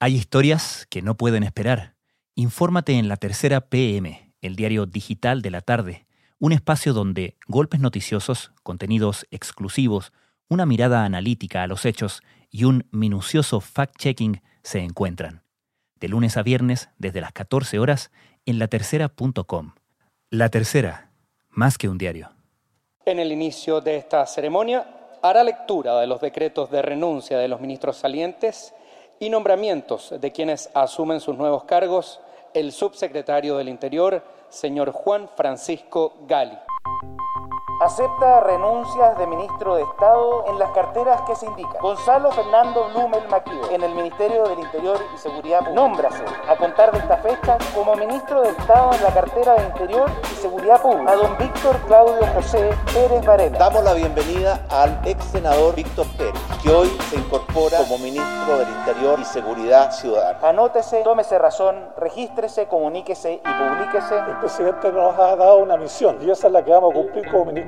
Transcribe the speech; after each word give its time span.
Hay 0.00 0.14
historias 0.14 0.86
que 0.90 1.02
no 1.02 1.16
pueden 1.16 1.42
esperar. 1.42 1.96
Infórmate 2.36 2.92
en 2.92 3.08
la 3.08 3.16
tercera 3.16 3.62
PM, 3.62 4.32
el 4.42 4.54
diario 4.54 4.86
digital 4.86 5.42
de 5.42 5.50
la 5.50 5.60
tarde, 5.60 6.06
un 6.38 6.52
espacio 6.52 6.92
donde 6.92 7.36
golpes 7.48 7.80
noticiosos, 7.80 8.52
contenidos 8.62 9.26
exclusivos, 9.32 10.12
una 10.48 10.66
mirada 10.66 11.04
analítica 11.04 11.64
a 11.64 11.66
los 11.66 11.84
hechos 11.84 12.22
y 12.48 12.62
un 12.62 12.86
minucioso 12.92 13.60
fact-checking 13.60 14.40
se 14.62 14.78
encuentran. 14.78 15.42
De 15.96 16.06
lunes 16.06 16.36
a 16.36 16.44
viernes, 16.44 16.90
desde 16.98 17.20
las 17.20 17.32
14 17.32 17.80
horas, 17.80 18.12
en 18.46 18.60
latercera.com. 18.60 19.72
La 20.30 20.48
Tercera, 20.48 21.10
más 21.48 21.76
que 21.76 21.88
un 21.88 21.98
diario. 21.98 22.30
En 23.04 23.18
el 23.18 23.32
inicio 23.32 23.80
de 23.80 23.96
esta 23.96 24.24
ceremonia 24.26 24.86
hará 25.24 25.42
lectura 25.42 25.98
de 25.98 26.06
los 26.06 26.20
decretos 26.20 26.70
de 26.70 26.82
renuncia 26.82 27.36
de 27.36 27.48
los 27.48 27.60
ministros 27.60 27.96
salientes 27.96 28.72
y 29.20 29.30
nombramientos 29.30 30.14
de 30.20 30.32
quienes 30.32 30.70
asumen 30.74 31.20
sus 31.20 31.36
nuevos 31.36 31.64
cargos 31.64 32.20
el 32.54 32.72
subsecretario 32.72 33.56
del 33.56 33.68
Interior, 33.68 34.22
señor 34.48 34.92
Juan 34.92 35.28
Francisco 35.36 36.14
Gali. 36.26 36.58
Acepta 37.80 38.40
renuncias 38.40 39.16
de 39.18 39.26
ministro 39.28 39.76
de 39.76 39.82
Estado 39.82 40.46
en 40.48 40.58
las 40.58 40.68
carteras 40.70 41.20
que 41.28 41.36
se 41.36 41.46
indican. 41.46 41.80
Gonzalo 41.80 42.32
Fernando 42.32 42.88
Blumel 42.88 43.28
Maquío, 43.28 43.70
en 43.70 43.84
el 43.84 43.94
Ministerio 43.94 44.42
del 44.48 44.58
Interior 44.58 44.98
y 45.14 45.18
Seguridad 45.18 45.60
Pública. 45.60 45.80
Nómbrase, 45.80 46.24
a 46.48 46.56
contar 46.56 46.90
de 46.90 46.98
esta 46.98 47.18
fecha, 47.18 47.56
como 47.76 47.94
ministro 47.94 48.42
de 48.42 48.48
Estado 48.48 48.94
en 48.94 49.02
la 49.04 49.14
cartera 49.14 49.54
de 49.54 49.66
Interior 49.66 50.10
y 50.24 50.34
Seguridad 50.34 50.82
Pública, 50.82 51.12
a 51.12 51.14
don 51.14 51.38
Víctor 51.38 51.76
Claudio 51.86 52.26
José 52.34 52.68
Pérez 52.92 53.24
Varela. 53.24 53.56
Damos 53.56 53.84
la 53.84 53.92
bienvenida 53.92 54.60
al 54.70 55.00
ex 55.04 55.24
senador 55.26 55.76
Víctor 55.76 56.06
Pérez, 56.16 56.34
que 56.60 56.70
hoy 56.70 56.88
se 57.08 57.14
incorpora 57.14 57.78
como 57.78 57.98
ministro 57.98 58.58
del 58.58 58.70
Interior 58.70 59.20
y 59.20 59.24
Seguridad 59.24 59.92
Ciudadana. 59.92 60.40
Anótese, 60.42 61.02
tómese 61.04 61.38
razón, 61.38 61.90
regístrese, 61.96 62.66
comuníquese 62.66 63.34
y 63.34 63.38
publíquese. 63.38 64.18
El 64.18 64.38
presidente 64.38 64.90
nos 64.90 65.16
ha 65.16 65.36
dado 65.36 65.58
una 65.58 65.76
misión 65.76 66.18
y 66.22 66.28
esa 66.28 66.48
es 66.48 66.52
la 66.52 66.64
que 66.64 66.72
vamos 66.72 66.90
a 66.90 66.94
cumplir 66.94 67.30
como 67.30 67.44
ministro 67.44 67.67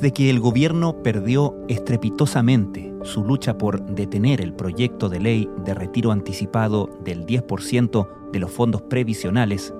Desde 0.00 0.14
que 0.14 0.30
el 0.30 0.40
gobierno 0.40 1.02
perdió 1.02 1.54
estrepitosamente 1.68 2.90
su 3.02 3.22
lucha 3.22 3.58
por 3.58 3.84
detener 3.84 4.40
el 4.40 4.54
proyecto 4.54 5.10
de 5.10 5.20
ley 5.20 5.50
de 5.62 5.74
retiro 5.74 6.10
anticipado 6.10 6.88
del 7.04 7.26
10% 7.26 8.08
de 8.32 8.38
los 8.38 8.50
fondos 8.50 8.80
previsionales, 8.80 9.74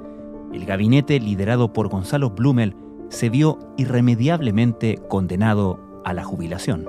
el 0.52 0.66
gabinete 0.66 1.18
liderado 1.20 1.72
por 1.72 1.88
Gonzalo 1.88 2.28
Blumel 2.28 2.76
se 3.08 3.30
vio 3.30 3.58
irremediablemente 3.78 4.98
condenado 5.08 5.80
a 6.04 6.12
la 6.12 6.22
jubilación. 6.22 6.86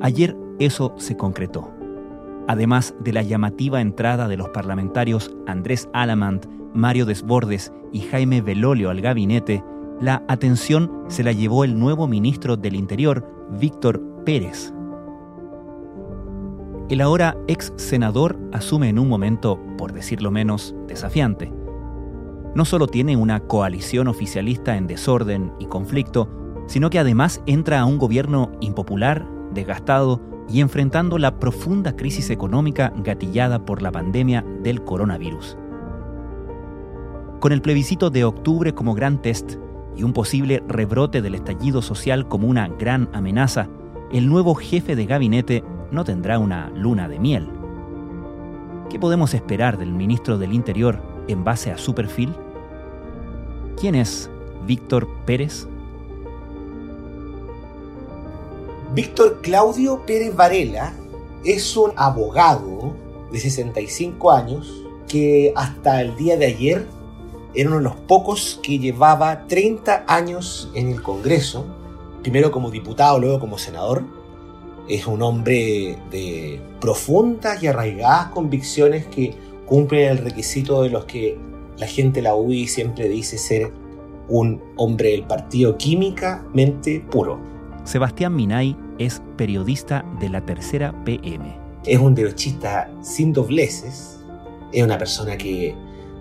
Ayer 0.00 0.36
eso 0.60 0.94
se 0.96 1.16
concretó. 1.16 1.72
Además 2.46 2.94
de 3.00 3.12
la 3.12 3.24
llamativa 3.24 3.80
entrada 3.80 4.28
de 4.28 4.36
los 4.36 4.50
parlamentarios 4.50 5.34
Andrés 5.48 5.88
Alamant, 5.92 6.46
Mario 6.72 7.04
Desbordes 7.04 7.72
y 7.92 8.02
Jaime 8.02 8.42
Belolio 8.42 8.90
al 8.90 9.00
gabinete, 9.00 9.64
la 10.00 10.22
atención 10.28 11.04
se 11.08 11.24
la 11.24 11.32
llevó 11.32 11.64
el 11.64 11.78
nuevo 11.78 12.06
ministro 12.06 12.56
del 12.56 12.76
Interior, 12.76 13.26
Víctor 13.58 14.00
Pérez. 14.24 14.72
El 16.88 17.00
ahora 17.00 17.36
ex 17.48 17.72
senador 17.76 18.38
asume 18.52 18.88
en 18.88 18.98
un 18.98 19.08
momento, 19.08 19.60
por 19.76 19.92
decirlo 19.92 20.30
menos, 20.30 20.74
desafiante. 20.86 21.52
No 22.54 22.64
solo 22.64 22.86
tiene 22.86 23.16
una 23.16 23.40
coalición 23.40 24.08
oficialista 24.08 24.76
en 24.76 24.86
desorden 24.86 25.52
y 25.58 25.66
conflicto, 25.66 26.28
sino 26.66 26.90
que 26.90 26.98
además 26.98 27.42
entra 27.46 27.80
a 27.80 27.84
un 27.84 27.98
gobierno 27.98 28.52
impopular, 28.60 29.28
desgastado 29.52 30.20
y 30.48 30.60
enfrentando 30.60 31.18
la 31.18 31.38
profunda 31.38 31.94
crisis 31.96 32.30
económica 32.30 32.92
gatillada 32.96 33.64
por 33.64 33.82
la 33.82 33.92
pandemia 33.92 34.44
del 34.62 34.82
coronavirus. 34.84 35.58
Con 37.40 37.52
el 37.52 37.60
plebiscito 37.62 38.10
de 38.10 38.24
octubre 38.24 38.74
como 38.74 38.94
gran 38.94 39.20
test, 39.20 39.58
y 39.98 40.04
un 40.04 40.12
posible 40.12 40.62
rebrote 40.68 41.20
del 41.20 41.34
estallido 41.34 41.82
social 41.82 42.28
como 42.28 42.46
una 42.46 42.68
gran 42.68 43.10
amenaza, 43.12 43.68
el 44.12 44.28
nuevo 44.28 44.54
jefe 44.54 44.94
de 44.94 45.06
gabinete 45.06 45.64
no 45.90 46.04
tendrá 46.04 46.38
una 46.38 46.70
luna 46.70 47.08
de 47.08 47.18
miel. 47.18 47.48
¿Qué 48.88 48.98
podemos 49.00 49.34
esperar 49.34 49.76
del 49.76 49.92
ministro 49.92 50.38
del 50.38 50.52
Interior 50.52 51.02
en 51.26 51.42
base 51.42 51.72
a 51.72 51.78
su 51.78 51.94
perfil? 51.94 52.32
¿Quién 53.78 53.96
es 53.96 54.30
Víctor 54.66 55.08
Pérez? 55.26 55.66
Víctor 58.94 59.40
Claudio 59.42 60.06
Pérez 60.06 60.34
Varela 60.34 60.94
es 61.44 61.76
un 61.76 61.90
abogado 61.96 62.94
de 63.32 63.40
65 63.40 64.30
años 64.30 64.84
que 65.08 65.52
hasta 65.56 66.00
el 66.00 66.16
día 66.16 66.36
de 66.36 66.46
ayer 66.46 66.86
era 67.54 67.68
uno 67.68 67.78
de 67.78 67.84
los 67.84 67.96
pocos 67.96 68.60
que 68.62 68.78
llevaba 68.78 69.46
30 69.46 70.04
años 70.06 70.70
en 70.74 70.88
el 70.88 71.02
Congreso, 71.02 71.64
primero 72.22 72.50
como 72.50 72.70
diputado, 72.70 73.18
luego 73.18 73.40
como 73.40 73.58
senador. 73.58 74.04
Es 74.88 75.06
un 75.06 75.22
hombre 75.22 75.98
de 76.10 76.60
profundas 76.80 77.62
y 77.62 77.66
arraigadas 77.66 78.28
convicciones 78.28 79.06
que 79.06 79.34
cumplen 79.66 80.10
el 80.10 80.18
requisito 80.18 80.82
de 80.82 80.90
los 80.90 81.04
que 81.04 81.38
la 81.76 81.86
gente 81.86 82.20
de 82.20 82.22
la 82.22 82.34
UI 82.34 82.66
siempre 82.66 83.08
dice 83.08 83.38
ser 83.38 83.72
un 84.28 84.62
hombre 84.76 85.10
del 85.10 85.24
partido 85.24 85.76
químicamente 85.76 87.04
puro. 87.10 87.38
Sebastián 87.84 88.34
Minay 88.34 88.76
es 88.98 89.22
periodista 89.36 90.04
de 90.20 90.28
la 90.28 90.44
tercera 90.44 90.92
PM. 91.04 91.56
Es 91.84 91.98
un 91.98 92.14
derechista 92.14 92.90
sin 93.00 93.32
dobleces, 93.32 94.20
es 94.72 94.82
una 94.82 94.98
persona 94.98 95.36
que 95.38 95.74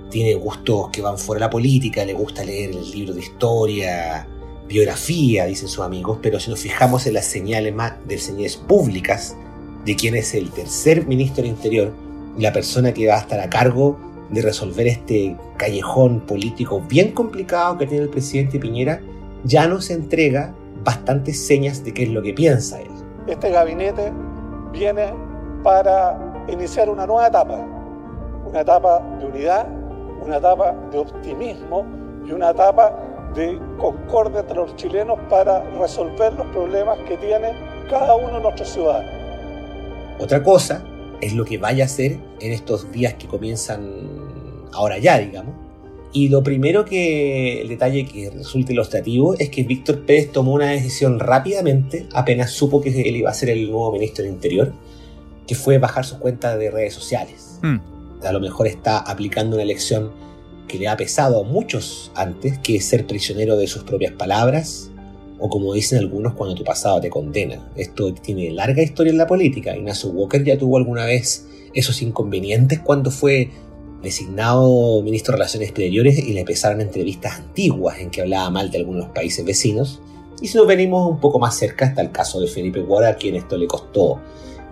tiene 0.10 0.36
gustos 0.36 0.90
que 0.90 1.02
van 1.02 1.18
fuera 1.18 1.40
de 1.40 1.46
la 1.46 1.50
política, 1.50 2.06
le 2.06 2.14
gusta 2.14 2.44
leer 2.44 2.72
el 2.72 2.92
libro 2.92 3.14
de 3.14 3.22
historia, 3.22 4.28
biografía, 4.68 5.46
dicen 5.46 5.68
sus 5.68 5.84
amigos, 5.84 6.20
pero 6.22 6.40
si 6.40 6.50
nos 6.50 6.60
fijamos 6.60 7.08
en 7.08 7.14
las 7.14 7.26
señales 7.26 7.74
más 7.74 7.94
de 8.08 8.18
señales 8.18 8.58
públicas 8.58 9.36
de 9.86 9.96
quién 9.96 10.16
es 10.16 10.34
el 10.34 10.52
tercer 10.52 11.08
ministro 11.08 11.44
del 11.44 11.52
Interior, 11.52 11.94
la 12.38 12.52
persona 12.54 12.94
que 12.94 13.08
va 13.08 13.16
a 13.16 13.20
estar 13.20 13.40
a 13.40 13.50
cargo 13.50 13.98
de 14.30 14.42
resolver 14.42 14.88
este 14.88 15.36
callejón 15.58 16.20
político 16.22 16.82
bien 16.82 17.12
complicado 17.12 17.78
que 17.78 17.88
tiene 17.88 18.04
el 18.04 18.10
presidente 18.10 18.60
Piñera, 18.60 19.02
ya 19.44 19.68
nos 19.68 19.90
entrega 19.90 20.54
bastantes 20.84 21.46
señas 21.46 21.84
de 21.84 21.94
qué 21.94 22.04
es 22.04 22.10
lo 22.10 22.22
que 22.22 22.34
piensa 22.34 22.82
él. 22.82 22.92
Este 23.28 23.50
gabinete 23.50 24.12
viene 24.74 25.14
para 25.64 26.46
iniciar 26.50 26.90
una 26.90 27.06
nueva 27.06 27.28
etapa, 27.28 27.66
una 28.46 28.62
etapa 28.62 29.00
de 29.20 29.26
unidad, 29.26 29.68
una 30.28 30.38
etapa 30.38 30.76
de 30.92 30.98
optimismo 31.00 31.86
y 32.28 32.32
una 32.32 32.52
etapa 32.52 33.32
de 33.34 33.60
concordia 33.78 34.42
entre 34.42 34.56
los 34.56 34.76
chilenos 34.76 35.18
para 35.30 35.64
resolver 35.80 36.34
los 36.34 36.48
problemas 36.48 36.98
que 37.08 37.18
tiene 37.18 37.52
cada 37.90 38.16
uno 38.16 38.34
de 38.34 38.42
nuestros 38.42 38.70
ciudadanos. 38.70 39.12
Otra 40.20 40.44
cosa 40.44 40.84
es 41.22 41.34
lo 41.34 41.46
que 41.46 41.58
vaya 41.58 41.84
a 41.84 41.86
hacer 41.86 42.20
en 42.40 42.52
estos 42.52 42.92
días 42.92 43.14
que 43.16 43.28
comienzan 43.28 44.68
ahora 44.74 44.98
ya, 44.98 45.18
digamos. 45.20 45.56
Y 46.14 46.30
lo 46.30 46.42
primero 46.42 46.86
que, 46.86 47.62
el 47.62 47.68
detalle 47.68 48.06
que 48.06 48.30
resulta 48.30 48.72
ilustrativo 48.72 49.36
es 49.36 49.50
que 49.50 49.64
Víctor 49.64 50.06
Pérez 50.06 50.32
tomó 50.32 50.54
una 50.54 50.68
decisión 50.68 51.20
rápidamente, 51.20 52.08
apenas 52.14 52.52
supo 52.52 52.82
que 52.82 52.90
él 52.90 53.16
iba 53.18 53.30
a 53.30 53.34
ser 53.34 53.50
el 53.50 53.70
nuevo 53.70 53.92
ministro 53.92 54.24
del 54.24 54.34
Interior, 54.34 54.74
que 55.46 55.56
fue 55.56 55.78
bajar 55.78 56.06
su 56.06 56.18
cuenta 56.20 56.58
de 56.58 56.72
redes 56.72 56.94
sociales. 56.94 57.60
Mm 57.62 57.97
a 58.24 58.32
lo 58.32 58.40
mejor 58.40 58.68
está 58.68 58.98
aplicando 59.00 59.56
una 59.56 59.66
lección 59.66 60.12
que 60.68 60.78
le 60.78 60.88
ha 60.88 60.98
pesado 60.98 61.42
a 61.42 61.44
muchos 61.44 62.12
antes, 62.16 62.60
que 62.60 62.82
ser 62.82 63.08
prisionero 63.08 63.56
de 63.58 63.68
sus 63.68 63.84
propias 63.84 64.14
palabras, 64.14 64.92
o 65.40 65.50
como 65.50 65.74
dicen 65.74 66.00
algunos, 66.00 66.34
cuando 66.34 66.56
tu 66.56 66.64
pasado 66.64 67.00
te 67.00 67.10
condena. 67.10 67.70
Esto 67.76 68.14
tiene 68.14 68.52
larga 68.52 68.84
historia 68.84 69.12
en 69.12 69.18
la 69.18 69.28
política. 69.28 69.76
Ignacio 69.76 70.10
Walker 70.10 70.44
ya 70.44 70.58
tuvo 70.58 70.78
alguna 70.78 71.06
vez 71.06 71.48
esos 71.74 72.02
inconvenientes 72.02 72.80
cuando 72.80 73.12
fue 73.12 73.52
designado 74.02 75.02
ministro 75.02 75.34
de 75.34 75.38
Relaciones 75.38 75.70
Exteriores 75.70 76.18
y 76.20 76.34
le 76.34 76.44
pesaron 76.44 76.82
entrevistas 76.82 77.36
antiguas 77.40 78.00
en 78.00 78.10
que 78.10 78.22
hablaba 78.22 78.50
mal 78.50 78.72
de 78.72 78.80
algunos 78.80 79.10
países 79.10 79.46
vecinos. 79.46 80.02
Y 80.42 80.48
si 80.48 80.58
nos 80.58 80.68
venimos 80.68 81.10
un 81.10 81.20
poco 81.20 81.40
más 81.40 81.56
cerca, 81.56 81.86
está 81.86 82.02
el 82.02 82.12
caso 82.12 82.40
de 82.40 82.48
Felipe 82.48 82.82
Guara, 82.82 83.10
a 83.10 83.16
quien 83.16 83.36
esto 83.36 83.58
le 83.58 83.68
costó 83.68 84.20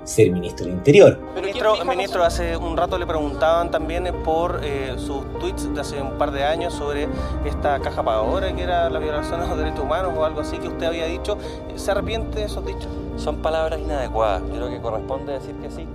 ser 0.06 0.32
ministro 0.32 0.66
del 0.66 0.76
Interior. 0.76 1.20
Ministro, 1.36 1.84
ministro, 1.84 2.24
hace 2.24 2.56
un 2.56 2.78
rato 2.78 2.98
le 2.98 3.06
preguntaban 3.06 3.72
también 3.72 4.06
por 4.24 4.62
eh, 4.64 4.94
sus 4.98 5.24
tweets 5.40 5.74
de 5.74 5.82
hace 5.82 6.02
un 6.02 6.18
par 6.18 6.32
de 6.32 6.44
años 6.44 6.74
sobre 6.74 7.08
esta 7.46 7.80
caja 7.80 8.04
pagadora 8.04 8.56
que 8.56 8.62
era 8.64 8.90
la 8.90 9.00
violación 9.00 9.42
de 9.42 9.48
los 9.48 9.58
derechos 9.58 9.82
humanos 9.82 10.14
o 10.16 10.24
algo 10.24 10.42
así 10.42 10.58
que 10.58 10.68
usted 10.68 10.86
había 10.86 11.08
dicho. 11.08 11.38
¿Se 11.76 11.92
arrepiente 11.92 12.40
de 12.40 12.46
esos 12.46 12.66
dichos? 12.66 12.88
Son 13.18 13.38
palabras 13.38 13.80
inadecuadas. 13.80 14.44
Yo 14.48 14.56
creo 14.56 14.70
que 14.70 14.80
corresponde 14.80 15.34
decir 15.34 15.56
que 15.56 15.70
sí. 15.70 15.86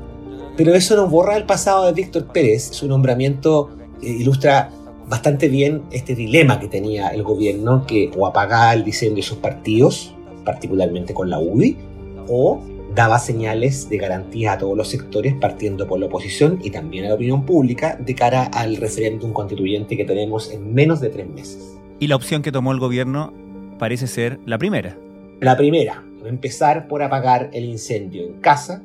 Pero 0.56 0.74
eso 0.74 0.96
no 0.96 1.06
borra 1.06 1.36
el 1.36 1.46
pasado 1.46 1.86
de 1.86 1.92
Víctor 1.92 2.26
Pérez. 2.26 2.70
Su 2.72 2.88
nombramiento 2.88 3.70
eh, 4.02 4.08
ilustra 4.08 4.70
bastante 5.08 5.48
bien 5.48 5.82
este 5.90 6.14
dilema 6.14 6.60
que 6.60 6.68
tenía 6.68 7.08
el 7.08 7.22
gobierno, 7.22 7.84
que 7.86 8.10
o 8.16 8.26
apagaba 8.26 8.72
el 8.74 8.84
diseño 8.84 9.16
de 9.16 9.22
sus 9.22 9.38
partidos, 9.38 10.14
particularmente 10.44 11.14
con 11.14 11.30
la 11.30 11.38
UDI, 11.38 11.76
o 12.28 12.60
daba 12.94 13.18
señales 13.18 13.88
de 13.88 13.98
garantía 13.98 14.52
a 14.52 14.58
todos 14.58 14.76
los 14.76 14.88
sectores, 14.88 15.34
partiendo 15.34 15.86
por 15.86 16.00
la 16.00 16.06
oposición 16.06 16.58
y 16.62 16.70
también 16.70 17.04
a 17.04 17.08
la 17.08 17.14
opinión 17.14 17.44
pública, 17.44 17.96
de 17.98 18.14
cara 18.14 18.44
al 18.44 18.76
referéndum 18.76 19.32
constituyente 19.32 19.96
que 19.96 20.04
tenemos 20.04 20.50
en 20.50 20.74
menos 20.74 21.00
de 21.00 21.10
tres 21.10 21.28
meses. 21.28 21.78
Y 21.98 22.08
la 22.08 22.16
opción 22.16 22.42
que 22.42 22.52
tomó 22.52 22.72
el 22.72 22.80
gobierno 22.80 23.32
parece 23.78 24.06
ser 24.06 24.38
la 24.46 24.58
primera. 24.58 24.96
La 25.40 25.56
primera, 25.56 26.02
empezar 26.24 26.88
por 26.88 27.02
apagar 27.02 27.50
el 27.52 27.64
incendio 27.64 28.24
en 28.24 28.40
casa, 28.40 28.82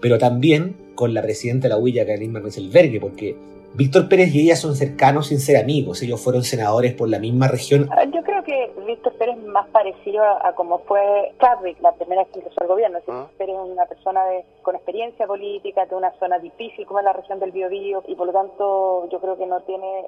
pero 0.00 0.18
también 0.18 0.76
con 0.94 1.14
la 1.14 1.22
presidenta 1.22 1.64
de 1.64 1.70
la 1.70 1.78
huilla, 1.78 2.06
Karin 2.06 2.32
Marmenselbergue, 2.32 3.00
porque 3.00 3.36
Víctor 3.74 4.08
Pérez 4.08 4.34
y 4.34 4.42
ella 4.42 4.56
son 4.56 4.76
cercanos 4.76 5.28
sin 5.28 5.40
ser 5.40 5.56
amigos. 5.56 6.02
Ellos 6.02 6.20
fueron 6.20 6.44
senadores 6.44 6.94
por 6.94 7.08
la 7.08 7.18
misma 7.18 7.48
región. 7.48 7.88
Ah, 7.90 8.04
yo 8.04 8.22
creo 8.22 8.33
que 8.44 8.72
Víctor 8.86 9.16
Pérez 9.18 9.36
es 9.38 9.44
más 9.44 9.68
parecido 9.68 10.22
a, 10.22 10.54
como 10.54 10.80
fue 10.84 11.00
Chadwick, 11.40 11.80
la 11.80 11.94
primera 11.94 12.22
vez 12.22 12.32
que 12.32 12.40
ingresó 12.40 12.60
al 12.60 12.68
gobierno. 12.68 12.98
¿Ah? 13.08 13.28
Pérez 13.36 13.56
es 13.56 13.70
una 13.70 13.86
persona 13.86 14.20
con 14.62 14.76
experiencia 14.76 15.26
política, 15.26 15.86
de 15.86 15.94
una 15.94 16.12
zona 16.18 16.38
difícil 16.38 16.86
como 16.86 17.00
es 17.00 17.04
la 17.04 17.12
región 17.12 17.40
del 17.40 17.52
Biobío, 17.52 18.02
y 18.06 18.14
por 18.14 18.26
lo 18.26 18.32
tanto 18.32 19.08
yo 19.10 19.20
creo 19.20 19.36
que 19.36 19.46
no 19.46 19.60
tiene... 19.62 20.06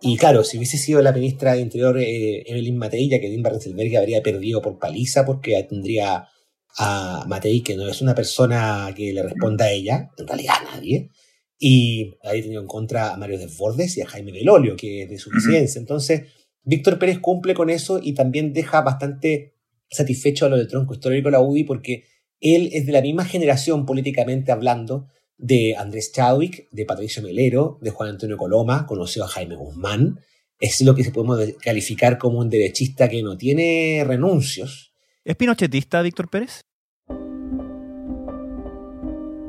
y 0.00 0.16
claro, 0.16 0.44
si 0.44 0.58
hubiese 0.58 0.76
sido 0.76 1.02
la 1.02 1.12
ministra 1.12 1.54
de 1.54 1.60
Interior 1.60 1.98
eh, 1.98 2.42
Evelyn 2.46 2.78
Matei, 2.78 3.08
ya 3.08 3.20
que 3.20 3.28
Dean 3.28 3.42
Barrenselberg 3.42 3.96
habría 3.96 4.22
perdido 4.22 4.60
por 4.60 4.78
paliza 4.78 5.24
porque 5.24 5.62
tendría 5.68 6.28
a 6.76 7.24
Matei, 7.28 7.62
que 7.62 7.76
no 7.76 7.88
es 7.88 8.02
una 8.02 8.14
persona 8.14 8.88
que 8.96 9.12
le 9.12 9.22
responda 9.22 9.66
a 9.66 9.70
ella, 9.70 10.10
en 10.18 10.26
realidad 10.26 10.54
a 10.60 10.76
nadie, 10.76 11.10
y 11.58 12.16
ahí 12.22 12.42
tenido 12.42 12.60
en 12.60 12.66
contra 12.66 13.12
a 13.12 13.16
Mario 13.16 13.38
Desbordes 13.38 13.96
y 13.96 14.02
a 14.02 14.06
Jaime 14.06 14.32
Belolio, 14.32 14.76
que 14.76 15.04
es 15.04 15.10
de 15.10 15.18
su 15.18 15.30
presidencia. 15.30 15.78
Entonces, 15.78 16.22
Víctor 16.64 16.98
Pérez 16.98 17.18
cumple 17.18 17.54
con 17.54 17.70
eso 17.70 18.00
y 18.02 18.14
también 18.14 18.52
deja 18.52 18.80
bastante 18.82 19.54
satisfecho 19.90 20.46
a 20.46 20.48
lo 20.48 20.56
del 20.56 20.68
tronco 20.68 20.94
histórico 20.94 21.28
de 21.28 21.32
la 21.32 21.40
UDI 21.40 21.64
porque 21.64 22.04
él 22.40 22.70
es 22.72 22.86
de 22.86 22.92
la 22.92 23.02
misma 23.02 23.24
generación 23.24 23.86
políticamente 23.86 24.52
hablando 24.52 25.06
de 25.36 25.76
Andrés 25.76 26.12
Chadwick, 26.12 26.68
de 26.70 26.84
Patricio 26.84 27.22
Melero, 27.22 27.78
de 27.80 27.90
Juan 27.90 28.10
Antonio 28.10 28.36
Coloma, 28.36 28.86
conoció 28.86 29.24
a 29.24 29.28
Jaime 29.28 29.56
Guzmán. 29.56 30.20
Es 30.58 30.80
lo 30.80 30.94
que 30.94 31.04
se 31.04 31.10
podemos 31.10 31.40
calificar 31.60 32.18
como 32.18 32.38
un 32.38 32.48
derechista 32.48 33.08
que 33.08 33.22
no 33.22 33.36
tiene 33.36 34.02
renuncios. 34.06 34.92
¿Es 35.24 35.36
pinochetista 35.36 36.02
Víctor 36.02 36.28
Pérez? 36.28 36.60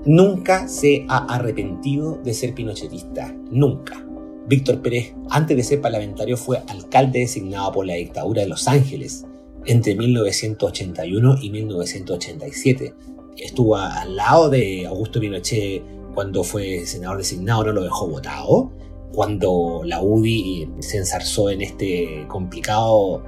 nunca 0.05 0.67
se 0.67 1.05
ha 1.09 1.25
arrepentido 1.33 2.19
de 2.23 2.33
ser 2.33 2.53
pinochetista, 2.53 3.33
nunca. 3.49 4.05
Víctor 4.47 4.81
Pérez, 4.81 5.13
antes 5.29 5.57
de 5.57 5.63
ser 5.63 5.81
parlamentario, 5.81 6.37
fue 6.37 6.61
alcalde 6.67 7.19
designado 7.19 7.71
por 7.71 7.85
la 7.85 7.95
dictadura 7.95 8.43
de 8.43 8.47
Los 8.47 8.67
Ángeles 8.67 9.25
entre 9.65 9.95
1981 9.95 11.37
y 11.41 11.49
1987. 11.49 12.93
Estuvo 13.37 13.75
al 13.75 14.15
lado 14.15 14.49
de 14.49 14.85
Augusto 14.85 15.19
Pinochet 15.19 15.83
cuando 16.13 16.43
fue 16.43 16.85
senador 16.85 17.17
designado, 17.17 17.65
no 17.65 17.71
lo 17.73 17.83
dejó 17.83 18.07
votado. 18.07 18.71
Cuando 19.13 19.81
la 19.83 20.01
UDI 20.01 20.69
se 20.79 20.97
ensarzó 20.97 21.49
en 21.49 21.61
este 21.61 22.25
complicado 22.27 23.23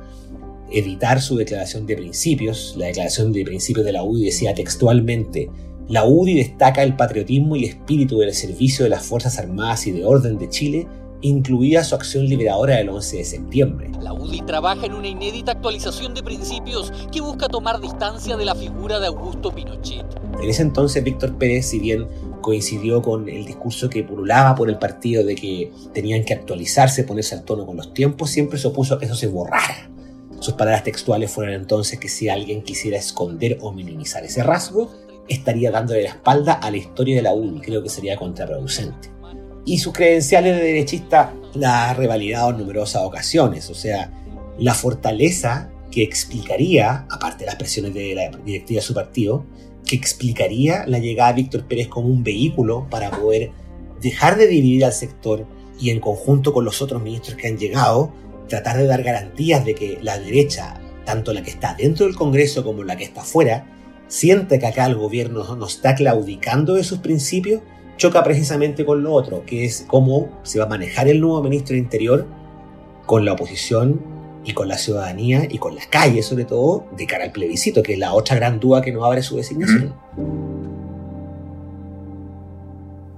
editar 0.72 1.22
su 1.22 1.36
declaración 1.36 1.86
de 1.86 1.96
principios, 1.96 2.76
la 2.78 2.88
declaración 2.88 3.34
de 3.34 3.44
principios 3.44 3.86
de 3.86 3.92
la 3.94 4.04
UDI 4.04 4.26
decía 4.26 4.54
textualmente, 4.54 5.50
la 5.90 6.06
UDI 6.06 6.36
destaca 6.36 6.84
el 6.84 6.96
patriotismo 6.96 7.56
y 7.56 7.66
espíritu 7.66 8.20
del 8.20 8.34
servicio 8.34 8.84
de 8.84 8.90
las 8.90 9.06
Fuerzas 9.06 9.40
Armadas 9.40 9.88
y 9.88 9.92
de 9.92 10.06
Orden 10.06 10.38
de 10.38 10.50
Chile, 10.50 10.88
incluida 11.22 11.84
su 11.84 11.96
acción 11.96 12.26
liberadora 12.26 12.76
del 12.78 12.90
11 12.90 13.18
de 13.18 13.26
septiembre. 13.26 13.92
La 14.02 14.14
UDI 14.14 14.42
trabaja 14.42 14.86
en 14.86 14.94
una 14.94 15.08
inédita 15.08 15.54
actualización 15.54 16.14
de 16.14 16.24
principios 16.24 16.92
que 17.12 17.22
busca 17.22 17.48
tomar 17.48 17.82
distancia 17.82 18.38
de 18.38 18.46
la 18.46 18.56
figura 18.56 19.00
de 19.00 19.08
Augusto 19.08 19.52
Pinochet. 19.52 20.06
En 20.42 20.50
ese 20.50 20.62
entonces, 20.62 21.04
Víctor 21.04 21.38
Pérez, 21.38 21.68
si 21.68 21.80
bien 21.80 22.08
coincidió 22.42 23.02
con 23.02 23.28
el 23.28 23.46
discurso 23.46 23.90
que 23.90 24.04
pululaba 24.04 24.56
por 24.56 24.70
el 24.70 24.78
partido 24.78 25.24
de 25.24 25.36
que 25.36 25.72
tenían 25.94 26.24
que 26.24 26.34
actualizarse, 26.34 27.04
ponerse 27.04 27.36
al 27.36 27.44
tono 27.44 27.66
con 27.66 27.78
los 27.78 27.94
tiempos, 27.94 28.30
siempre 28.30 28.60
se 28.60 28.68
opuso 28.68 28.96
a 28.96 29.00
que 29.00 29.06
eso 29.06 29.16
se 29.16 29.28
borrara. 29.28 29.90
Sus 30.40 30.54
palabras 30.54 30.84
textuales 30.84 31.32
fueron 31.32 31.56
entonces 31.56 32.00
que 32.00 32.10
si 32.10 32.30
alguien 32.30 32.62
quisiera 32.62 32.98
esconder 32.98 33.58
o 33.62 33.72
minimizar 33.72 34.24
ese 34.24 34.44
rasgo, 34.44 34.92
estaría 35.28 35.72
dándole 35.72 36.04
la 36.04 36.10
espalda 36.10 36.54
a 36.54 36.72
la 36.72 36.78
historia 36.78 37.16
de 37.16 37.22
la 37.24 37.34
UDI, 37.34 37.60
creo 37.60 37.84
que 37.84 37.90
sería 37.90 38.16
contraproducente. 38.16 39.17
Y 39.68 39.80
sus 39.80 39.92
credenciales 39.92 40.56
de 40.56 40.64
derechista 40.64 41.34
la 41.54 41.90
ha 41.90 41.94
revalidado 41.94 42.52
en 42.52 42.58
numerosas 42.58 43.04
ocasiones, 43.04 43.70
o 43.70 43.76
sea, 43.76 44.14
la 44.58 44.74
fortaleza 44.74 45.70
que 45.92 46.04
explicaría, 46.04 47.06
aparte 47.12 47.40
de 47.40 47.48
las 47.48 47.56
presiones 47.56 47.94
de 47.94 48.16
la 48.16 48.30
directiva 48.30 48.80
de 48.80 48.88
su 48.88 48.94
partido, 48.94 49.46
que 49.86 49.98
explicaría 49.98 50.86
la 50.88 51.00
llegada 51.00 51.34
de 51.34 51.42
Víctor 51.42 51.68
Pérez 51.68 51.90
como 51.90 52.08
un 52.08 52.24
vehículo 52.24 52.88
para 52.90 53.12
poder 53.12 53.52
dejar 54.02 54.38
de 54.38 54.48
dividir 54.48 54.86
al 54.86 54.94
sector 54.94 55.46
y 55.78 55.90
en 55.90 56.00
conjunto 56.00 56.54
con 56.54 56.64
los 56.64 56.82
otros 56.82 57.04
ministros 57.04 57.36
que 57.36 57.48
han 57.48 57.58
llegado, 57.58 58.14
tratar 58.48 58.78
de 58.78 58.88
dar 58.88 59.04
garantías 59.04 59.66
de 59.66 59.76
que 59.76 60.00
la 60.02 60.18
derecha, 60.18 60.80
tanto 61.04 61.34
la 61.34 61.44
que 61.44 61.52
está 61.52 61.74
dentro 61.74 62.06
del 62.06 62.16
Congreso 62.16 62.64
como 62.64 62.86
la 62.86 62.96
que 62.96 63.04
está 63.04 63.22
fuera, 63.22 63.68
siente 64.08 64.60
que 64.60 64.68
acá 64.68 64.86
el 64.86 64.96
gobierno 64.96 65.58
no 65.58 65.68
está 65.68 65.94
claudicando 65.94 66.76
de 66.76 66.86
sus 66.86 67.00
principios, 67.00 67.62
choca 67.98 68.24
precisamente 68.24 68.86
con 68.86 69.04
lo 69.04 69.12
otro, 69.14 69.44
que 69.46 69.66
es 69.66 69.86
cómo 69.88 70.30
se 70.44 70.60
va 70.60 70.66
a 70.66 70.70
manejar 70.70 71.08
el 71.08 71.20
nuevo 71.20 71.42
ministro 71.44 71.74
de 71.74 71.80
Interior 71.80 72.28
con 73.06 73.26
la 73.26 73.34
oposición 73.34 74.02
y 74.46 74.54
con 74.54 74.68
la 74.68 74.78
ciudadanía 74.78 75.48
y 75.50 75.58
con 75.58 75.76
las 75.76 75.88
calles, 75.88 76.26
sobre 76.26 76.46
todo, 76.46 76.86
de 76.96 77.06
cara 77.06 77.26
al 77.26 77.32
plebiscito, 77.32 77.84
que 77.84 77.94
es 77.94 78.00
la 78.00 78.14
otra 78.14 78.36
gran 78.36 78.60
duda 78.60 78.82
que 78.82 78.94
no 78.94 79.04
abre 79.04 79.22
su 79.22 79.36
designación. 79.36 79.94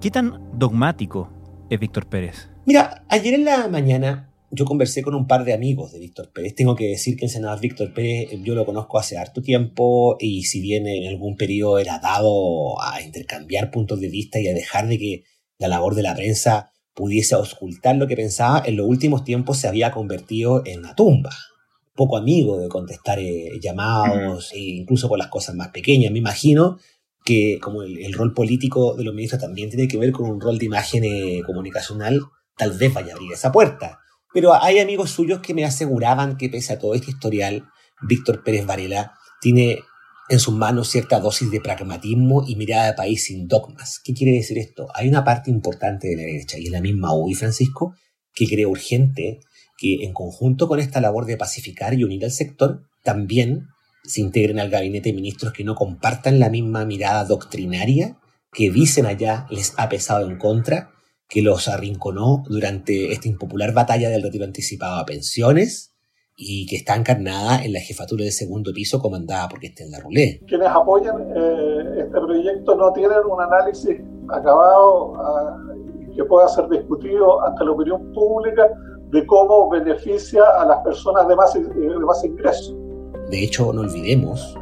¿Qué 0.02 0.10
tan 0.10 0.42
dogmático 0.54 1.30
es 1.70 1.80
Víctor 1.80 2.06
Pérez? 2.08 2.50
Mira, 2.66 3.04
ayer 3.10 3.34
en 3.34 3.46
la 3.46 3.68
mañana 3.68 4.29
yo 4.52 4.66
conversé 4.66 5.02
con 5.02 5.16
un 5.16 5.28
par 5.28 5.46
de 5.46 5.54
amigos 5.54 5.92
de 5.92 6.00
Víctor 6.00 6.32
Pérez. 6.32 6.56
Tengo 6.56 6.76
que 6.76 6.88
decir 6.88 7.16
que 7.16 7.26
el 7.26 7.32
senador 7.32 7.60
Víctor 7.60 7.94
Pérez 7.94 8.30
yo 8.44 8.56
lo 8.56 8.66
conozco 8.66 8.98
hace 8.98 9.18
harto 9.18 9.42
tiempo 9.42 10.18
y 10.20 10.44
si 10.44 10.62
bien 10.62 10.88
en 10.88 11.08
algún 11.08 11.36
periodo 11.36 11.80
era 11.80 12.00
dado 12.00 12.82
a 12.82 13.02
intercambiar 13.02 13.72
puntos 13.72 14.00
de 14.00 14.10
vista 14.10 14.40
y 14.40 14.48
a 14.48 14.54
dejar 14.54 14.88
de 14.88 14.98
que 14.98 15.24
la 15.60 15.68
labor 15.68 15.96
de 15.96 16.04
la 16.04 16.16
prensa 16.16 16.72
pudiese 16.94 17.36
ocultar 17.36 17.96
lo 17.96 18.08
que 18.08 18.16
pensaba, 18.16 18.64
en 18.66 18.76
los 18.76 18.88
últimos 18.88 19.24
tiempos 19.24 19.58
se 19.58 19.68
había 19.68 19.92
convertido 19.92 20.64
en 20.66 20.80
una 20.80 20.96
tumba. 20.96 21.32
Poco 21.96 22.18
amigo 22.18 22.58
de 22.58 22.70
contestar 22.70 23.20
eh, 23.20 23.52
llamados, 23.62 24.52
e 24.54 24.60
incluso 24.60 25.08
por 25.08 25.18
las 25.18 25.28
cosas 25.28 25.56
más 25.56 25.70
pequeñas. 25.70 26.12
Me 26.12 26.20
imagino 26.20 26.78
que 27.24 27.60
como 27.62 27.84
el, 27.84 28.14
rol 28.14 28.34
político 28.34 28.96
de 28.96 29.04
los 29.04 29.14
ministros 29.14 29.42
también 29.42 29.70
tiene 29.70 29.88
que 29.88 29.98
ver 29.98 30.12
con 30.12 30.30
un 30.30 30.42
rol 30.42 30.58
de 30.58 30.66
imagen 30.66 31.04
eh, 31.04 31.42
comunicacional, 31.46 32.22
tal 32.58 32.72
vez 32.78 32.94
vaya 32.94 33.14
a 33.14 33.16
abrir 33.16 33.32
esa 33.32 33.52
puerta. 33.52 34.00
Pero 34.34 34.54
hay 34.54 34.80
amigos 34.80 35.12
suyos 35.12 35.40
que 35.40 35.54
me 35.54 35.66
aseguraban 35.66 36.38
que 36.38 36.50
pese 36.50 36.74
a 36.74 36.80
todo 36.80 36.94
este 36.94 37.12
historial, 37.12 37.68
Víctor 38.02 38.44
Pérez 38.44 38.66
Varela 38.66 39.14
tiene 39.42 39.80
en 40.30 40.40
sus 40.40 40.54
manos 40.54 40.90
cierta 40.90 41.20
dosis 41.20 41.50
de 41.50 41.60
pragmatismo 41.60 42.44
y 42.48 42.56
mirada 42.56 42.88
de 42.88 42.94
país 42.94 43.26
sin 43.26 43.48
dogmas. 43.48 44.00
¿Qué 44.04 44.14
quiere 44.14 44.34
decir 44.34 44.60
esto? 44.60 44.88
Hay 44.94 45.10
una 45.10 45.24
parte 45.24 45.50
importante 45.50 46.08
de 46.08 46.16
la 46.16 46.22
derecha 46.22 46.60
y 46.60 46.68
en 46.68 46.74
la 46.74 46.82
misma 46.82 47.14
UI, 47.16 47.34
Francisco, 47.34 47.96
que 48.34 48.48
cree 48.48 48.68
urgente 48.68 49.40
que 49.78 50.04
en 50.04 50.14
conjunto 50.14 50.68
con 50.68 50.80
esta 50.80 51.02
labor 51.02 51.26
de 51.26 51.38
pacificar 51.38 51.94
y 51.96 52.04
unir 52.04 52.24
al 52.26 52.32
sector, 52.32 52.84
también 53.04 53.68
se 54.04 54.22
integren 54.22 54.60
al 54.60 54.70
gabinete 54.70 55.10
de 55.10 55.16
ministros 55.16 55.54
que 55.54 55.64
no 55.64 55.74
compartan 55.74 56.40
la 56.40 56.50
misma 56.50 56.86
mirada 56.86 57.24
doctrinaria 57.26 58.18
que 58.52 58.72
dicen 58.72 59.06
allá 59.06 59.46
les 59.50 59.74
ha 59.78 59.90
pesado 59.90 60.30
en 60.30 60.38
contra 60.38 60.92
que 61.30 61.44
los 61.44 61.68
arrinconó 61.68 62.44
durante 62.50 63.12
esta 63.12 63.28
impopular 63.28 63.72
batalla 63.72 64.10
del 64.10 64.24
retiro 64.24 64.46
anticipado 64.46 64.98
a 64.98 65.06
pensiones 65.06 65.96
y 66.36 66.66
que 66.66 66.78
está 66.78 66.96
encarnada 66.96 67.64
en 67.64 67.74
la 67.74 67.82
jefatura 67.82 68.26
de 68.26 68.32
segundo 68.32 68.72
piso 68.74 69.00
comandada 69.00 69.48
por 69.48 69.60
la 69.62 70.00
Rulé. 70.00 70.42
Quienes 70.48 70.70
apoyan 70.70 71.22
eh, 71.36 72.00
este 72.00 72.20
proyecto 72.20 72.76
no 72.76 72.92
tienen 72.94 73.20
un 73.30 73.42
análisis 73.42 73.98
acabado 74.30 75.14
ah, 75.18 75.58
que 76.16 76.24
pueda 76.24 76.48
ser 76.48 76.68
discutido 76.70 77.46
ante 77.46 77.64
la 77.64 77.72
opinión 77.72 78.12
pública 78.14 78.68
de 79.12 79.26
cómo 79.28 79.70
beneficia 79.70 80.42
a 80.60 80.66
las 80.66 80.80
personas 80.80 81.28
de 81.28 81.36
más, 81.36 81.54
de 81.54 82.00
más 82.00 82.24
ingresos. 82.24 82.76
De 83.30 83.44
hecho, 83.44 83.72
no 83.72 83.82
olvidemos 83.82 84.58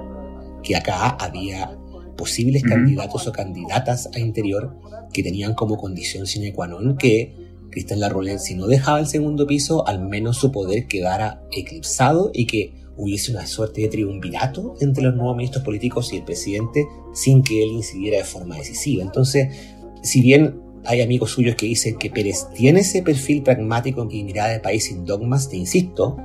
que 0.64 0.76
acá 0.76 1.16
había 1.20 1.78
posibles 2.18 2.64
candidatos 2.64 3.28
o 3.28 3.32
candidatas 3.32 4.10
a 4.14 4.20
interior 4.20 4.76
que 5.14 5.24
tenían 5.24 5.54
como 5.54 5.78
condición 5.78 6.26
sine 6.28 6.52
qua 6.52 6.68
non 6.68 6.98
que 6.98 7.48
Cristian 7.72 8.00
Larroulet, 8.00 8.40
si 8.40 8.56
no 8.56 8.68
dejaba 8.68 9.00
el 9.00 9.08
segundo 9.08 9.46
piso, 9.46 9.88
al 9.88 10.02
menos 10.02 10.38
su 10.38 10.52
poder 10.52 10.88
quedara 10.88 11.44
eclipsado 11.52 12.32
y 12.34 12.48
que 12.48 12.74
hubiese 12.98 13.32
una 13.32 13.46
suerte 13.46 13.82
de 13.82 13.90
triunvirato 13.90 14.76
entre 14.82 15.04
los 15.04 15.16
nuevos 15.16 15.38
ministros 15.38 15.64
políticos 15.64 16.12
y 16.12 16.18
el 16.18 16.24
presidente 16.24 16.88
sin 17.14 17.44
que 17.44 17.64
él 17.64 17.70
incidiera 17.70 18.18
de 18.18 18.24
forma 18.24 18.58
decisiva. 18.58 19.04
Entonces, 19.04 19.56
si 20.02 20.22
bien 20.22 20.60
hay 20.86 21.02
amigos 21.02 21.32
suyos 21.32 21.56
que 21.56 21.68
dicen 21.68 21.98
que 21.98 22.10
Pérez 22.10 22.48
tiene 22.56 22.80
ese 22.80 23.04
perfil 23.04 23.44
pragmático 23.44 24.08
y 24.10 24.24
mirada 24.24 24.50
de 24.50 24.60
país 24.60 24.86
sin 24.86 25.06
dogmas, 25.06 25.50
te 25.50 25.58
insisto, 25.58 26.18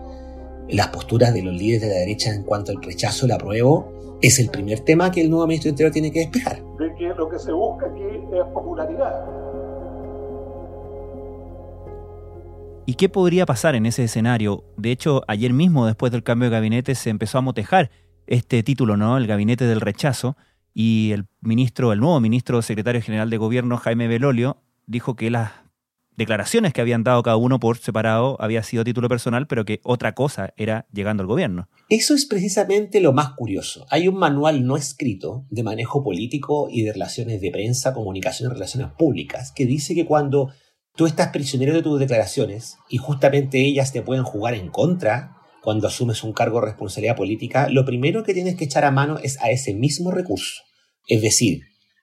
las 0.69 0.89
posturas 0.89 1.35
de 1.35 1.43
los 1.43 1.55
líderes 1.55 1.83
de 1.83 1.89
la 1.89 1.97
derecha 1.97 2.33
en 2.33 2.45
cuanto 2.45 2.73
al 2.73 2.83
rechazo, 2.83 3.27
el 3.27 3.33
apruebo, 3.33 3.93
es 4.23 4.39
el 4.39 4.49
primer 4.51 4.81
tema 4.81 5.11
que 5.11 5.21
el 5.21 5.29
nuevo 5.29 5.47
ministro 5.47 5.69
de 5.69 5.71
Interior 5.71 5.93
tiene 5.93 6.13
que 6.13 6.21
despejar. 6.21 6.63
De 6.79 6.95
que 6.95 7.09
lo 7.09 7.29
que 7.29 7.39
se 7.41 7.53
busca 7.53 7.87
aquí 7.87 8.03
es 8.03 8.45
popularidad. 8.55 9.27
¿Y 12.87 12.95
qué 12.95 13.09
podría 13.09 13.47
pasar 13.47 13.75
en 13.75 13.85
ese 13.87 14.05
escenario? 14.05 14.65
De 14.77 14.93
hecho, 14.93 15.23
ayer 15.27 15.53
mismo, 15.53 15.87
después 15.87 16.13
del 16.13 16.23
cambio 16.23 16.49
de 16.49 16.57
gabinete, 16.57 16.95
se 16.95 17.11
empezó 17.11 17.39
a 17.39 17.41
motejar 17.41 17.91
este 18.27 18.63
título, 18.63 18.97
¿no? 18.97 19.17
El 19.17 19.27
gabinete 19.27 19.67
del 19.67 19.81
rechazo. 19.81 20.37
Y 20.73 21.11
el 21.13 21.27
ministro, 21.41 21.93
el 21.93 22.01
nuevo 22.01 22.19
ministro 22.21 22.63
secretario 22.63 23.03
general 23.03 23.29
de 23.29 23.37
gobierno, 23.37 23.77
Jaime 23.77 24.09
Belolio, 24.09 24.59
dijo 24.87 25.17
que 25.17 25.31
las 25.31 25.51
declaraciones 26.17 26.73
que 26.73 26.81
habían 26.81 27.05
dado 27.05 27.23
cada 27.23 27.37
uno 27.37 27.59
por 27.61 27.79
separado 27.79 28.37
había 28.41 28.63
sido 28.63 28.85
título 28.85 29.09
personal, 29.09 29.47
pero 29.47 29.65
que 29.65 29.81
otra 29.83 30.15
cosa 30.15 30.53
era 30.57 30.87
llegando 30.93 31.23
al 31.23 31.27
gobierno. 31.27 31.69
Eso 31.89 32.15
es 32.15 32.27
precisamente 32.27 33.01
lo 33.01 33.13
más 33.13 33.31
curioso. 33.37 33.87
Hay 33.91 34.09
un 34.09 34.17
manual 34.17 34.67
no 34.67 34.77
escrito 34.77 35.47
de 35.51 35.63
manejo 35.63 36.03
político 36.03 36.69
y 36.71 36.83
de 36.83 36.93
relaciones 36.93 37.41
de 37.41 37.51
prensa, 37.51 37.93
comunicación 37.95 38.51
y 38.51 38.55
relaciones 38.55 38.91
públicas 38.97 39.53
que 39.55 39.67
dice 39.67 39.95
que 39.95 40.07
cuando 40.07 40.53
tú 40.95 41.07
estás 41.07 41.29
prisionero 41.29 41.75
de 41.75 41.83
tus 41.83 41.99
declaraciones 41.99 42.77
y 42.89 42.99
justamente 42.99 43.61
ellas 43.61 43.93
te 43.93 44.03
pueden 44.03 44.25
jugar 44.25 44.55
en 44.55 44.69
contra 44.69 45.37
cuando 45.63 45.87
asumes 45.87 46.25
un 46.25 46.33
cargo 46.33 46.61
de 46.61 46.67
responsabilidad 46.67 47.17
política, 47.17 47.69
lo 47.69 47.85
primero 47.85 48.25
que 48.25 48.35
tienes 48.35 48.57
que 48.57 48.65
echar 48.65 48.85
a 48.85 48.91
mano 48.91 49.19
es 49.23 49.41
a 49.41 49.51
ese 49.51 49.75
mismo 49.75 50.11
recurso. 50.11 50.63
Es 51.07 51.23
decir, 51.23 51.61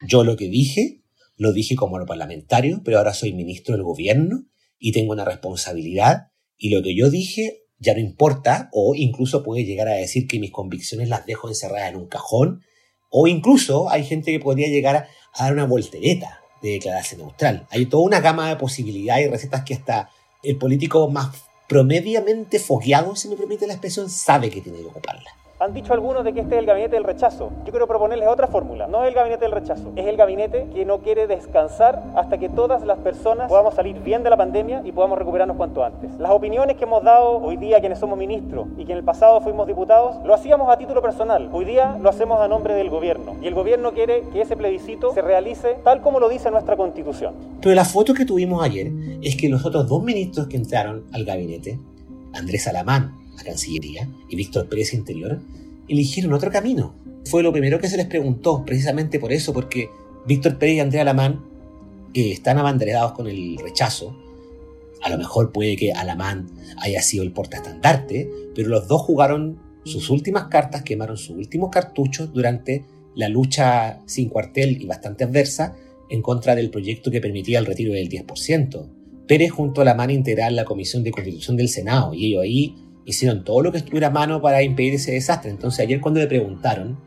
yo 0.07 0.23
lo 0.23 0.37
que 0.37 0.47
dije, 0.47 0.98
lo 1.39 1.53
dije 1.53 1.75
como 1.75 2.05
parlamentario, 2.05 2.81
pero 2.83 2.97
ahora 2.97 3.13
soy 3.13 3.31
ministro 3.33 3.73
del 3.73 3.83
gobierno 3.83 4.43
y 4.77 4.91
tengo 4.91 5.13
una 5.13 5.23
responsabilidad 5.23 6.27
y 6.57 6.69
lo 6.69 6.83
que 6.83 6.93
yo 6.93 7.09
dije 7.09 7.63
ya 7.79 7.93
no 7.93 8.01
importa 8.01 8.69
o 8.73 8.93
incluso 8.93 9.41
puede 9.41 9.63
llegar 9.63 9.87
a 9.87 9.93
decir 9.93 10.27
que 10.27 10.37
mis 10.37 10.51
convicciones 10.51 11.07
las 11.07 11.25
dejo 11.25 11.47
encerradas 11.47 11.91
en 11.91 11.95
un 11.95 12.07
cajón 12.07 12.61
o 13.09 13.25
incluso 13.25 13.89
hay 13.89 14.03
gente 14.03 14.33
que 14.33 14.41
podría 14.41 14.67
llegar 14.67 15.07
a 15.33 15.43
dar 15.43 15.53
una 15.53 15.65
voltereta 15.65 16.41
de 16.61 16.71
declararse 16.71 17.15
neutral. 17.15 17.65
Hay 17.71 17.85
toda 17.85 18.03
una 18.03 18.19
gama 18.19 18.49
de 18.49 18.57
posibilidades 18.57 19.25
y 19.25 19.29
recetas 19.29 19.63
que 19.63 19.75
hasta 19.75 20.09
el 20.43 20.57
político 20.57 21.09
más 21.09 21.33
promediamente 21.69 22.59
fogueado, 22.59 23.15
si 23.15 23.29
me 23.29 23.37
permite 23.37 23.65
la 23.65 23.73
expresión, 23.73 24.09
sabe 24.09 24.49
que 24.49 24.59
tiene 24.59 24.79
que 24.79 24.87
ocuparla. 24.87 25.38
Han 25.61 25.73
dicho 25.73 25.91
algunos 25.91 26.23
de 26.23 26.31
que 26.31 26.39
este 26.39 26.55
es 26.55 26.59
el 26.59 26.65
gabinete 26.65 26.95
del 26.95 27.03
rechazo. 27.03 27.51
Yo 27.65 27.71
quiero 27.71 27.85
proponerles 27.85 28.29
otra 28.29 28.47
fórmula. 28.47 28.87
No 28.87 29.03
es 29.03 29.09
el 29.09 29.13
gabinete 29.13 29.43
del 29.43 29.51
rechazo. 29.51 29.91
Es 29.97 30.07
el 30.07 30.15
gabinete 30.15 30.69
que 30.73 30.85
no 30.85 30.99
quiere 30.99 31.27
descansar 31.27 32.01
hasta 32.15 32.37
que 32.37 32.47
todas 32.47 32.85
las 32.85 32.97
personas 32.99 33.49
podamos 33.49 33.73
salir 33.73 33.99
bien 33.99 34.23
de 34.23 34.29
la 34.29 34.37
pandemia 34.37 34.81
y 34.85 34.93
podamos 34.93 35.19
recuperarnos 35.19 35.57
cuanto 35.57 35.83
antes. 35.83 36.17
Las 36.17 36.31
opiniones 36.31 36.77
que 36.77 36.85
hemos 36.85 37.03
dado 37.03 37.41
hoy 37.41 37.57
día 37.57 37.81
quienes 37.81 37.99
somos 37.99 38.17
ministros 38.17 38.67
y 38.77 38.85
que 38.85 38.93
en 38.93 38.99
el 38.99 39.03
pasado 39.03 39.41
fuimos 39.41 39.67
diputados, 39.67 40.15
lo 40.25 40.33
hacíamos 40.33 40.69
a 40.69 40.77
título 40.77 41.01
personal. 41.01 41.49
Hoy 41.51 41.65
día 41.65 41.97
lo 42.01 42.07
hacemos 42.07 42.39
a 42.39 42.47
nombre 42.47 42.73
del 42.75 42.89
gobierno. 42.89 43.35
Y 43.41 43.47
el 43.47 43.53
gobierno 43.53 43.91
quiere 43.91 44.21
que 44.31 44.39
ese 44.39 44.55
plebiscito 44.55 45.13
se 45.13 45.21
realice 45.21 45.75
tal 45.83 45.99
como 45.99 46.21
lo 46.21 46.29
dice 46.29 46.49
nuestra 46.51 46.77
constitución. 46.77 47.33
Pero 47.61 47.75
la 47.75 47.83
foto 47.83 48.13
que 48.13 48.23
tuvimos 48.23 48.63
ayer 48.63 48.93
es 49.21 49.35
que 49.35 49.49
los 49.49 49.65
otros 49.65 49.89
dos 49.89 50.01
ministros 50.01 50.47
que 50.47 50.55
entraron 50.55 51.03
al 51.11 51.25
gabinete, 51.25 51.81
Andrés 52.33 52.65
Alamán, 52.65 53.19
a 53.39 53.43
Cancillería, 53.43 54.09
y 54.29 54.35
Víctor 54.35 54.67
Pérez 54.67 54.93
Interior, 54.93 55.39
eligieron 55.87 56.33
otro 56.33 56.51
camino. 56.51 56.95
Fue 57.25 57.43
lo 57.43 57.51
primero 57.51 57.79
que 57.79 57.89
se 57.89 57.97
les 57.97 58.05
preguntó, 58.05 58.63
precisamente 58.65 59.19
por 59.19 59.31
eso, 59.31 59.53
porque 59.53 59.89
Víctor 60.25 60.57
Pérez 60.57 60.75
y 60.75 60.79
Andrea 60.79 61.01
Alamán 61.01 61.43
eh, 62.13 62.31
están 62.31 62.57
abanderados 62.57 63.13
con 63.13 63.27
el 63.27 63.57
rechazo. 63.57 64.15
A 65.01 65.09
lo 65.09 65.17
mejor 65.17 65.51
puede 65.51 65.75
que 65.75 65.93
Alamán 65.93 66.47
haya 66.77 67.01
sido 67.01 67.23
el 67.23 67.31
portaestandarte, 67.31 68.29
pero 68.55 68.69
los 68.69 68.87
dos 68.87 69.01
jugaron 69.01 69.59
sus 69.85 70.09
últimas 70.09 70.45
cartas, 70.45 70.83
quemaron 70.83 71.17
sus 71.17 71.37
últimos 71.37 71.69
cartuchos 71.69 72.33
durante 72.33 72.85
la 73.15 73.29
lucha 73.29 74.01
sin 74.05 74.29
cuartel 74.29 74.81
y 74.81 74.85
bastante 74.85 75.23
adversa 75.23 75.75
en 76.09 76.21
contra 76.21 76.55
del 76.55 76.69
proyecto 76.69 77.11
que 77.11 77.21
permitía 77.21 77.59
el 77.59 77.65
retiro 77.65 77.93
del 77.93 78.09
10%. 78.09 78.89
Pérez 79.27 79.51
junto 79.51 79.81
a 79.81 79.83
Alamán 79.83 80.09
integrar 80.09 80.51
la 80.51 80.65
Comisión 80.65 81.03
de 81.03 81.11
Constitución 81.11 81.55
del 81.55 81.69
Senado 81.69 82.13
y 82.13 82.27
ellos 82.27 82.43
ahí 82.43 82.75
hicieron 83.05 83.43
todo 83.43 83.61
lo 83.61 83.71
que 83.71 83.79
estuviera 83.79 84.07
a 84.07 84.11
mano 84.11 84.41
para 84.41 84.61
impedir 84.61 84.95
ese 84.95 85.11
desastre. 85.11 85.51
Entonces 85.51 85.79
ayer 85.79 85.99
cuando 86.01 86.19
le 86.19 86.27
preguntaron, 86.27 86.97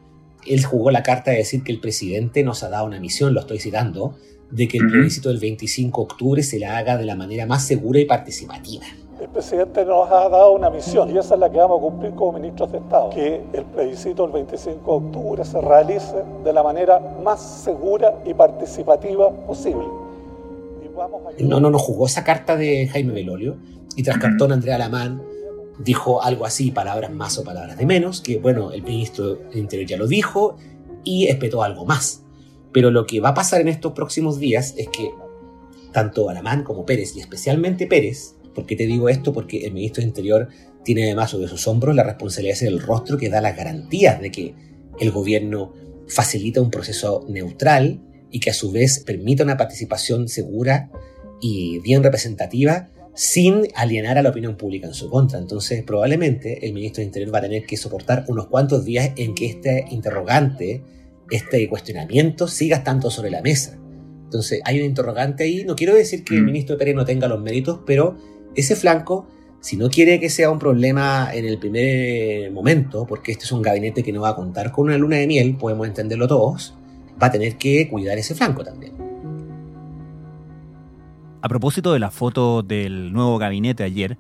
él 0.46 0.64
jugó 0.64 0.90
la 0.90 1.02
carta 1.02 1.30
de 1.30 1.38
decir 1.38 1.62
que 1.62 1.72
el 1.72 1.80
presidente 1.80 2.42
nos 2.42 2.62
ha 2.62 2.68
dado 2.68 2.87
una 2.87 3.00
misión, 3.00 3.34
lo 3.34 3.40
estoy 3.40 3.58
citando, 3.58 4.14
de 4.50 4.68
que 4.68 4.78
el 4.78 4.88
plebiscito 4.88 5.28
del 5.30 5.38
25 5.38 6.00
de 6.00 6.04
octubre 6.04 6.42
se 6.42 6.58
la 6.58 6.76
haga 6.76 6.99
de 6.99 7.06
la 7.06 7.14
manera 7.14 7.46
más 7.46 7.66
segura 7.66 8.00
y 8.00 8.04
participativa. 8.04 8.84
El 9.20 9.28
presidente 9.28 9.84
nos 9.84 10.11
ha 10.11 10.28
dado 10.28 10.52
una 10.52 10.68
misión 10.68 11.08
y 11.14 11.16
esa 11.16 11.34
es 11.34 11.40
la 11.40 11.50
que 11.50 11.56
vamos 11.56 11.78
a 11.78 11.82
cumplir 11.82 12.12
como 12.12 12.32
ministros 12.32 12.72
de 12.72 12.78
Estado, 12.78 13.11
que 13.11 13.40
el 13.52 13.64
plebiscito 13.66 14.25
del 14.25 14.32
25 14.32 15.00
de 15.00 15.06
octubre 15.06 15.44
se 15.44 15.61
realice 15.61 16.16
de 16.44 16.52
la 16.52 16.62
manera 16.62 16.99
más 17.22 17.40
segura 17.40 18.18
y 18.26 18.34
participativa 18.34 19.30
posible. 19.30 19.84
no, 21.38 21.61
no, 21.61 21.70
no 21.70 21.78
jugó 21.78 22.06
esa 22.06 22.25
carta 22.25 22.56
de 22.56 22.88
Jaime 22.88 23.12
Belolio 23.12 23.56
y 23.96 24.02
tras 24.02 24.18
cartón 24.18 24.52
Andrea 24.52 24.75
Alamán 24.75 25.22
dijo 25.78 26.22
algo 26.22 26.44
así, 26.44 26.70
palabras 26.70 27.10
más 27.10 27.38
o 27.38 27.44
palabras 27.44 27.76
de 27.78 27.86
menos, 27.86 28.20
que 28.20 28.38
bueno, 28.38 28.72
el 28.72 28.82
ministro 28.82 29.36
del 29.36 29.58
Interior 29.58 29.88
ya 29.88 29.96
lo 29.96 30.06
dijo 30.06 30.56
y 31.04 31.26
espetó 31.26 31.62
algo 31.62 31.84
más. 31.84 32.22
Pero 32.72 32.90
lo 32.90 33.06
que 33.06 33.20
va 33.20 33.30
a 33.30 33.34
pasar 33.34 33.60
en 33.60 33.68
estos 33.68 33.92
próximos 33.92 34.38
días 34.38 34.74
es 34.76 34.88
que 34.88 35.10
tanto 35.92 36.30
Alamán 36.30 36.64
como 36.64 36.86
Pérez, 36.86 37.14
y 37.16 37.20
especialmente 37.20 37.86
Pérez, 37.86 38.34
¿por 38.54 38.66
qué 38.66 38.76
te 38.76 38.86
digo 38.86 39.08
esto? 39.08 39.32
Porque 39.32 39.66
el 39.66 39.72
ministro 39.72 40.00
del 40.00 40.08
Interior 40.08 40.48
tiene 40.84 41.04
además 41.04 41.30
sobre 41.30 41.48
sus 41.48 41.66
hombros 41.68 41.94
la 41.94 42.02
responsabilidad 42.02 42.54
de 42.54 42.58
ser 42.58 42.68
el 42.68 42.80
rostro 42.80 43.18
que 43.18 43.28
da 43.28 43.40
las 43.40 43.56
garantías 43.56 44.20
de 44.20 44.30
que 44.30 44.54
el 44.98 45.10
gobierno 45.10 45.72
facilita 46.08 46.60
un 46.60 46.70
proceso 46.70 47.24
neutral 47.28 48.00
y 48.30 48.40
que 48.40 48.50
a 48.50 48.54
su 48.54 48.72
vez 48.72 49.00
permita 49.00 49.44
una 49.44 49.56
participación 49.56 50.28
segura 50.28 50.90
y 51.40 51.78
bien 51.80 52.02
representativa 52.02 52.88
sin 53.14 53.69
alienar 53.75 54.19
a 54.19 54.23
la 54.23 54.31
opinión 54.31 54.57
pública 54.57 54.87
en 54.87 54.95
su 54.95 55.11
contra. 55.11 55.38
Entonces, 55.38 55.83
probablemente 55.83 56.66
el 56.66 56.73
ministro 56.73 57.00
de 57.00 57.07
Interior 57.07 57.35
va 57.35 57.38
a 57.38 57.42
tener 57.42 57.66
que 57.66 57.76
soportar 57.76 58.25
unos 58.28 58.47
cuantos 58.47 58.85
días 58.85 59.12
en 59.16 59.35
que 59.35 59.47
este 59.47 59.87
interrogante, 59.90 60.83
este 61.31 61.69
cuestionamiento, 61.69 62.49
siga 62.49 62.83
tanto 62.85 63.11
sobre 63.11 63.31
la 63.31 63.42
mesa. 63.42 63.78
Entonces, 64.25 64.61
hay 64.64 64.81
un 64.81 64.87
interrogante 64.87 65.45
ahí. 65.45 65.64
No 65.64 65.76
quiero 65.76 65.95
decir 65.95 66.25
que 66.25 66.35
el 66.35 66.42
mm. 66.42 66.47
ministro 66.47 66.78
Pérez 66.78 66.95
no 66.95 67.04
tenga 67.04 67.28
los 67.28 67.40
méritos, 67.40 67.81
pero 67.85 68.16
ese 68.54 68.76
flanco, 68.76 69.26
si 69.61 69.76
no 69.76 69.90
quiere 69.90 70.19
que 70.19 70.31
sea 70.31 70.50
un 70.50 70.59
problema 70.59 71.31
en 71.35 71.45
el 71.45 71.59
primer 71.59 72.50
momento, 72.50 73.07
porque 73.07 73.33
este 73.33 73.45
es 73.45 73.52
un 73.52 73.61
gabinete 73.61 74.02
que 74.02 74.12
no 74.12 74.23
va 74.23 74.31
a 74.31 74.37
contar 74.37 74.73
con 74.73 74.87
una 74.87 74.97
luna 74.97 75.19
de 75.19 75.26
miel, 75.26 75.57
podemos 75.57 75.87
entenderlo 75.87 76.26
todos, 76.26 76.75
va 77.23 77.26
a 77.26 77.31
tener 77.31 77.57
que 77.57 77.88
cuidar 77.90 78.16
ese 78.16 78.35
flanco 78.35 78.64
también. 78.64 79.01
A 81.42 81.49
propósito 81.49 81.92
de 81.92 81.99
la 81.99 82.12
foto 82.12 82.62
del 82.62 83.12
nuevo 83.12 83.37
gabinete 83.37 83.82
ayer, 83.82 84.16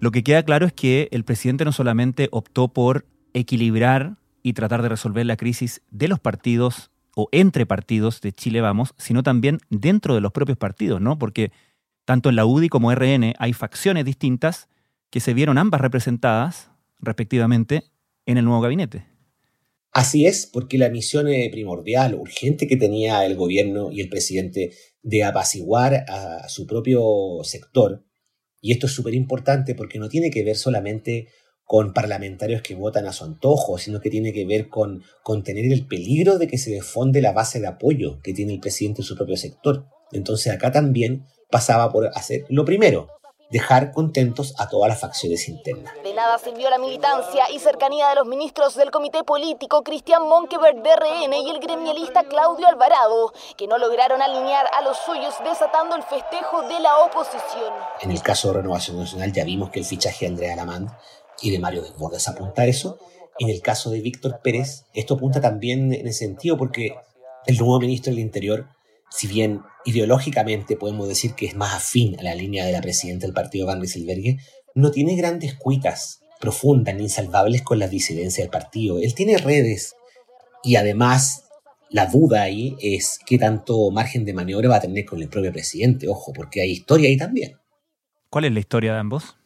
lo 0.00 0.10
que 0.10 0.24
queda 0.24 0.42
claro 0.42 0.66
es 0.66 0.72
que 0.72 1.08
el 1.12 1.22
presidente 1.22 1.64
no 1.64 1.70
solamente 1.70 2.28
optó 2.32 2.66
por 2.66 3.06
equilibrar 3.32 4.16
y 4.42 4.54
tratar 4.54 4.82
de 4.82 4.88
resolver 4.88 5.24
la 5.24 5.36
crisis 5.36 5.82
de 5.92 6.08
los 6.08 6.18
partidos 6.18 6.90
o 7.14 7.28
entre 7.30 7.64
partidos 7.64 8.20
de 8.20 8.32
Chile 8.32 8.60
Vamos, 8.60 8.92
sino 8.98 9.22
también 9.22 9.60
dentro 9.70 10.16
de 10.16 10.20
los 10.20 10.32
propios 10.32 10.58
partidos, 10.58 11.00
¿no? 11.00 11.16
Porque 11.16 11.52
tanto 12.04 12.28
en 12.28 12.34
la 12.34 12.44
UDI 12.44 12.68
como 12.68 12.92
RN 12.92 13.34
hay 13.38 13.52
facciones 13.52 14.04
distintas 14.04 14.68
que 15.10 15.20
se 15.20 15.34
vieron 15.34 15.58
ambas 15.58 15.80
representadas, 15.80 16.72
respectivamente, 16.98 17.84
en 18.26 18.36
el 18.36 18.44
nuevo 18.44 18.60
gabinete. 18.62 19.06
Así 19.92 20.26
es, 20.26 20.46
porque 20.46 20.78
la 20.78 20.90
misión 20.90 21.26
primordial, 21.50 22.14
urgente 22.14 22.66
que 22.66 22.76
tenía 22.76 23.24
el 23.24 23.36
gobierno 23.36 23.90
y 23.90 24.00
el 24.00 24.08
presidente 24.08 24.72
de 25.02 25.24
apaciguar 25.24 26.04
a 26.08 26.48
su 26.48 26.66
propio 26.66 27.42
sector, 27.42 28.04
y 28.60 28.72
esto 28.72 28.86
es 28.86 28.92
súper 28.92 29.14
importante 29.14 29.74
porque 29.74 29.98
no 29.98 30.08
tiene 30.08 30.30
que 30.30 30.44
ver 30.44 30.56
solamente 30.56 31.28
con 31.64 31.92
parlamentarios 31.92 32.62
que 32.62 32.74
votan 32.74 33.06
a 33.06 33.12
su 33.12 33.24
antojo, 33.24 33.76
sino 33.78 34.00
que 34.00 34.10
tiene 34.10 34.32
que 34.32 34.46
ver 34.46 34.68
con 34.68 35.02
contener 35.22 35.70
el 35.70 35.86
peligro 35.86 36.38
de 36.38 36.46
que 36.46 36.58
se 36.58 36.70
defonde 36.70 37.20
la 37.20 37.32
base 37.32 37.60
de 37.60 37.66
apoyo 37.66 38.20
que 38.22 38.32
tiene 38.32 38.54
el 38.54 38.60
presidente 38.60 39.02
en 39.02 39.06
su 39.06 39.16
propio 39.16 39.36
sector. 39.36 39.86
Entonces 40.12 40.52
acá 40.52 40.72
también 40.72 41.26
pasaba 41.50 41.92
por 41.92 42.10
hacer 42.14 42.44
lo 42.48 42.64
primero, 42.64 43.08
dejar 43.50 43.92
contentos 43.92 44.54
a 44.58 44.68
todas 44.68 44.88
las 44.88 45.00
facciones 45.00 45.48
internas. 45.48 45.94
De 46.02 46.12
nada 46.12 46.38
sirvió 46.38 46.68
la 46.70 46.78
militancia 46.78 47.50
y 47.50 47.58
cercanía 47.58 48.08
de 48.10 48.16
los 48.16 48.26
ministros 48.26 48.74
del 48.74 48.90
comité 48.90 49.24
político 49.24 49.82
Cristian 49.82 50.22
Monkeberg 50.28 50.82
de 50.82 50.96
RN 50.96 51.32
y 51.34 51.50
el 51.50 51.60
gremialista 51.60 52.24
Claudio 52.24 52.68
Alvarado, 52.68 53.32
que 53.56 53.66
no 53.66 53.78
lograron 53.78 54.20
alinear 54.20 54.66
a 54.78 54.82
los 54.82 54.98
suyos 54.98 55.34
desatando 55.44 55.96
el 55.96 56.02
festejo 56.02 56.62
de 56.62 56.80
la 56.80 56.98
oposición. 56.98 57.72
En 58.00 58.10
el 58.10 58.22
caso 58.22 58.48
de 58.48 58.54
Renovación 58.54 58.98
Nacional 58.98 59.32
ya 59.32 59.44
vimos 59.44 59.70
que 59.70 59.78
el 59.78 59.84
fichaje 59.84 60.26
de 60.26 60.32
Andrea 60.32 60.52
Alamán 60.52 60.94
y 61.40 61.50
de 61.50 61.58
Mario 61.58 61.82
Desbordes 61.82 62.28
apunta 62.28 62.62
a 62.62 62.66
eso. 62.66 62.98
En 63.38 63.48
el 63.48 63.62
caso 63.62 63.90
de 63.90 64.00
Víctor 64.00 64.40
Pérez, 64.42 64.84
esto 64.94 65.14
apunta 65.14 65.40
también 65.40 65.92
en 65.94 66.06
ese 66.06 66.26
sentido 66.26 66.56
porque 66.58 66.96
el 67.46 67.56
nuevo 67.56 67.78
ministro 67.80 68.10
del 68.10 68.18
Interior 68.18 68.68
si 69.10 69.26
bien 69.26 69.62
ideológicamente 69.84 70.76
podemos 70.76 71.08
decir 71.08 71.34
que 71.34 71.46
es 71.46 71.56
más 71.56 71.74
afín 71.74 72.18
a 72.18 72.22
la 72.22 72.34
línea 72.34 72.64
de 72.64 72.72
la 72.72 72.80
presidenta 72.80 73.26
del 73.26 73.34
partido 73.34 73.66
Van 73.66 73.80
Rieselberghe, 73.80 74.38
no 74.74 74.90
tiene 74.90 75.16
grandes 75.16 75.54
cuitas 75.54 76.20
profundas 76.40 76.94
ni 76.94 77.04
insalvables 77.04 77.62
con 77.62 77.78
la 77.78 77.88
disidencia 77.88 78.44
del 78.44 78.50
partido. 78.50 78.98
Él 78.98 79.14
tiene 79.14 79.38
redes 79.38 79.94
y 80.62 80.76
además 80.76 81.44
la 81.90 82.06
duda 82.06 82.42
ahí 82.42 82.76
es 82.80 83.18
qué 83.26 83.38
tanto 83.38 83.90
margen 83.90 84.24
de 84.24 84.34
maniobra 84.34 84.68
va 84.68 84.76
a 84.76 84.80
tener 84.80 85.04
con 85.04 85.20
el 85.22 85.28
propio 85.28 85.52
presidente, 85.52 86.08
ojo, 86.08 86.32
porque 86.32 86.60
hay 86.60 86.70
historia 86.70 87.08
ahí 87.08 87.16
también. 87.16 87.56
¿Cuál 88.30 88.44
es 88.44 88.52
la 88.52 88.60
historia 88.60 88.92
de 88.92 88.98
ambos? 88.98 89.36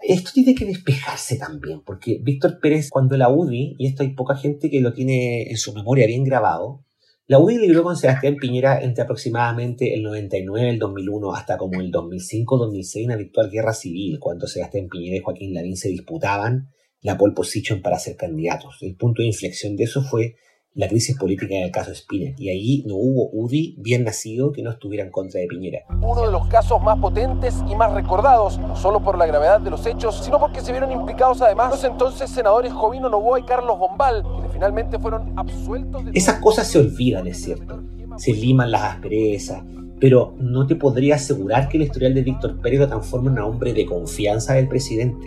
Esto 0.00 0.30
tiene 0.32 0.54
que 0.54 0.64
despejarse 0.64 1.36
también, 1.36 1.82
porque 1.84 2.20
Víctor 2.22 2.60
Pérez, 2.60 2.88
cuando 2.88 3.16
la 3.16 3.28
UDI, 3.28 3.74
y 3.78 3.88
esto 3.88 4.04
hay 4.04 4.10
poca 4.10 4.36
gente 4.36 4.70
que 4.70 4.80
lo 4.80 4.92
tiene 4.92 5.50
en 5.50 5.56
su 5.56 5.74
memoria 5.74 6.06
bien 6.06 6.22
grabado, 6.22 6.84
la 7.30 7.38
UDI 7.38 7.58
libró 7.58 7.82
con 7.82 7.94
Sebastián 7.94 8.36
Piñera 8.36 8.80
entre 8.80 9.04
aproximadamente 9.04 9.92
el 9.92 10.02
99 10.02 10.66
y 10.66 10.70
el 10.70 10.78
2001 10.78 11.34
hasta 11.34 11.58
como 11.58 11.78
el 11.78 11.92
2005-2006 11.92 13.04
una 13.04 13.16
virtual 13.16 13.50
guerra 13.50 13.74
civil, 13.74 14.18
cuando 14.18 14.46
Sebastián 14.46 14.88
Piñera 14.90 15.18
y 15.18 15.20
Joaquín 15.20 15.52
Lavín 15.52 15.76
se 15.76 15.90
disputaban 15.90 16.70
la 17.02 17.18
pole 17.18 17.34
position 17.34 17.82
para 17.82 17.98
ser 17.98 18.16
candidatos. 18.16 18.78
El 18.80 18.96
punto 18.96 19.20
de 19.20 19.28
inflexión 19.28 19.76
de 19.76 19.84
eso 19.84 20.02
fue 20.02 20.36
la 20.78 20.86
crisis 20.86 21.18
política 21.18 21.56
en 21.56 21.64
el 21.64 21.70
caso 21.72 21.92
Spinner. 21.92 22.34
Y 22.38 22.50
ahí 22.50 22.84
no 22.86 22.94
hubo 22.94 23.30
UDI 23.32 23.74
bien 23.78 24.04
nacido 24.04 24.52
que 24.52 24.62
no 24.62 24.70
estuviera 24.70 25.04
en 25.04 25.10
contra 25.10 25.40
de 25.40 25.48
Piñera. 25.48 25.80
Uno 26.00 26.24
de 26.24 26.30
los 26.30 26.46
casos 26.46 26.80
más 26.80 26.96
potentes 27.00 27.56
y 27.68 27.74
más 27.74 27.92
recordados, 27.92 28.58
no 28.58 28.76
solo 28.76 29.02
por 29.02 29.18
la 29.18 29.26
gravedad 29.26 29.60
de 29.60 29.70
los 29.70 29.84
hechos, 29.86 30.22
sino 30.24 30.38
porque 30.38 30.60
se 30.60 30.70
vieron 30.70 30.92
implicados 30.92 31.42
además 31.42 31.72
los 31.72 31.82
entonces 31.82 32.30
senadores 32.30 32.72
Jovino 32.72 33.08
Novoa 33.08 33.40
y 33.40 33.42
Carlos 33.42 33.76
Bombal, 33.76 34.22
quienes 34.22 34.52
finalmente 34.52 35.00
fueron 35.00 35.36
absueltos 35.36 36.04
de... 36.04 36.12
Esas 36.14 36.38
cosas 36.38 36.68
se 36.68 36.78
olvidan, 36.78 37.26
es 37.26 37.42
cierto. 37.42 37.82
Se 38.16 38.32
liman 38.32 38.70
las 38.70 38.82
asperezas, 38.82 39.64
pero 39.98 40.36
no 40.38 40.68
te 40.68 40.76
podría 40.76 41.16
asegurar 41.16 41.68
que 41.68 41.78
el 41.78 41.84
historial 41.84 42.14
de 42.14 42.22
Víctor 42.22 42.60
Pérez 42.60 42.78
lo 42.78 42.86
transforme 42.86 43.30
en 43.30 43.38
un 43.38 43.40
hombre 43.40 43.72
de 43.72 43.84
confianza 43.84 44.54
del 44.54 44.68
presidente. 44.68 45.26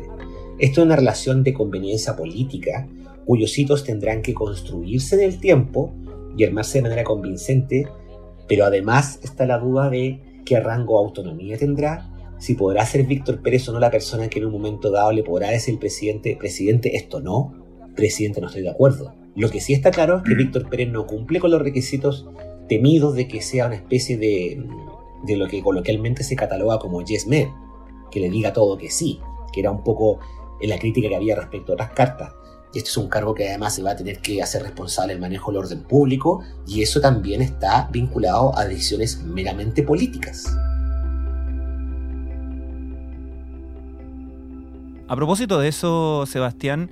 Esto 0.59 0.79
es 0.79 0.85
una 0.85 0.95
relación 0.95 1.43
de 1.43 1.53
conveniencia 1.53 2.15
política 2.15 2.87
cuyos 3.31 3.57
hitos 3.57 3.85
tendrán 3.85 4.21
que 4.21 4.33
construirse 4.33 5.15
en 5.15 5.21
el 5.21 5.39
tiempo 5.39 5.93
y 6.35 6.43
armarse 6.43 6.79
de 6.79 6.81
manera 6.81 7.05
convincente, 7.05 7.87
pero 8.45 8.65
además 8.65 9.21
está 9.23 9.45
la 9.45 9.57
duda 9.57 9.89
de 9.89 10.19
qué 10.43 10.59
rango 10.59 10.99
de 10.99 11.05
autonomía 11.05 11.57
tendrá, 11.57 12.09
si 12.39 12.55
podrá 12.55 12.85
ser 12.85 13.05
Víctor 13.05 13.41
Pérez 13.41 13.69
o 13.69 13.71
no 13.71 13.79
la 13.79 13.89
persona 13.89 14.27
que 14.27 14.39
en 14.39 14.47
un 14.47 14.51
momento 14.51 14.91
dado 14.91 15.13
le 15.13 15.23
podrá 15.23 15.49
decir 15.49 15.79
presidente, 15.79 16.35
presidente, 16.37 16.97
esto 16.97 17.21
no, 17.21 17.53
presidente, 17.95 18.41
no 18.41 18.47
estoy 18.47 18.63
de 18.63 18.69
acuerdo. 18.71 19.13
Lo 19.37 19.49
que 19.49 19.61
sí 19.61 19.71
está 19.71 19.91
claro 19.91 20.17
es 20.17 20.23
que 20.23 20.35
Víctor 20.35 20.69
Pérez 20.69 20.89
no 20.89 21.07
cumple 21.07 21.39
con 21.39 21.51
los 21.51 21.61
requisitos 21.61 22.27
temidos 22.67 23.15
de 23.15 23.29
que 23.29 23.41
sea 23.41 23.67
una 23.67 23.75
especie 23.75 24.17
de, 24.17 24.61
de 25.23 25.37
lo 25.37 25.47
que 25.47 25.61
coloquialmente 25.61 26.25
se 26.25 26.35
cataloga 26.35 26.79
como 26.79 27.01
yes 27.01 27.27
man, 27.27 27.47
que 28.11 28.19
le 28.19 28.29
diga 28.29 28.51
todo 28.51 28.77
que 28.77 28.89
sí, 28.89 29.21
que 29.53 29.61
era 29.61 29.71
un 29.71 29.85
poco 29.85 30.19
en 30.59 30.69
la 30.69 30.77
crítica 30.77 31.07
que 31.07 31.15
había 31.15 31.37
respecto 31.37 31.71
a 31.71 31.75
otras 31.75 31.91
cartas. 31.91 32.40
Y 32.73 32.77
este 32.77 32.89
es 32.89 32.97
un 32.97 33.09
cargo 33.09 33.33
que 33.33 33.49
además 33.49 33.75
se 33.75 33.83
va 33.83 33.91
a 33.91 33.95
tener 33.95 34.19
que 34.19 34.41
hacer 34.41 34.63
responsable 34.63 35.13
del 35.13 35.21
manejo 35.21 35.51
del 35.51 35.61
orden 35.61 35.83
público 35.83 36.41
y 36.65 36.81
eso 36.81 37.01
también 37.01 37.41
está 37.41 37.89
vinculado 37.91 38.57
a 38.57 38.65
decisiones 38.65 39.21
meramente 39.23 39.83
políticas. 39.83 40.45
A 45.07 45.15
propósito 45.17 45.59
de 45.59 45.67
eso, 45.67 46.25
Sebastián, 46.25 46.89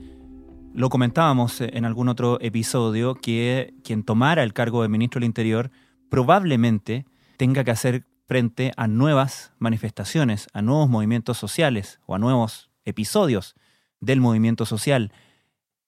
lo 0.73 0.89
comentábamos 0.89 1.61
en 1.61 1.85
algún 1.85 2.09
otro 2.09 2.37
episodio 2.41 3.15
que 3.15 3.73
quien 3.83 4.03
tomara 4.03 4.43
el 4.43 4.53
cargo 4.53 4.81
de 4.81 4.89
ministro 4.89 5.19
del 5.19 5.27
Interior 5.27 5.71
probablemente 6.09 7.05
tenga 7.37 7.63
que 7.63 7.71
hacer 7.71 8.05
frente 8.27 8.73
a 8.75 8.87
nuevas 8.87 9.53
manifestaciones, 9.57 10.47
a 10.53 10.61
nuevos 10.61 10.89
movimientos 10.89 11.37
sociales 11.37 11.99
o 12.05 12.15
a 12.15 12.19
nuevos 12.19 12.69
episodios 12.85 13.55
del 14.01 14.19
movimiento 14.19 14.65
social. 14.65 15.11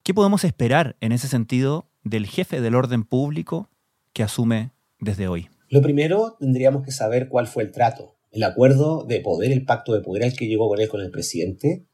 ¿Qué 0.03 0.15
podemos 0.15 0.43
esperar 0.43 0.95
en 0.99 1.11
ese 1.11 1.27
sentido 1.27 1.87
del 2.03 2.25
jefe 2.25 2.59
del 2.59 2.73
orden 2.73 3.03
público 3.03 3.69
que 4.13 4.23
asume 4.23 4.71
desde 4.99 5.27
hoy? 5.27 5.49
Lo 5.69 5.83
primero, 5.83 6.37
tendríamos 6.39 6.83
que 6.83 6.91
saber 6.91 7.29
cuál 7.29 7.45
fue 7.45 7.61
el 7.61 7.71
trato, 7.71 8.15
el 8.31 8.41
acuerdo 8.41 9.03
de 9.03 9.19
poder, 9.19 9.51
el 9.51 9.63
pacto 9.63 9.93
de 9.93 10.01
poder 10.01 10.23
al 10.23 10.33
que 10.33 10.47
llegó 10.47 10.67
con 10.67 10.81
él 10.81 10.89
con 10.89 11.01
el 11.01 11.11
presidente, 11.11 11.85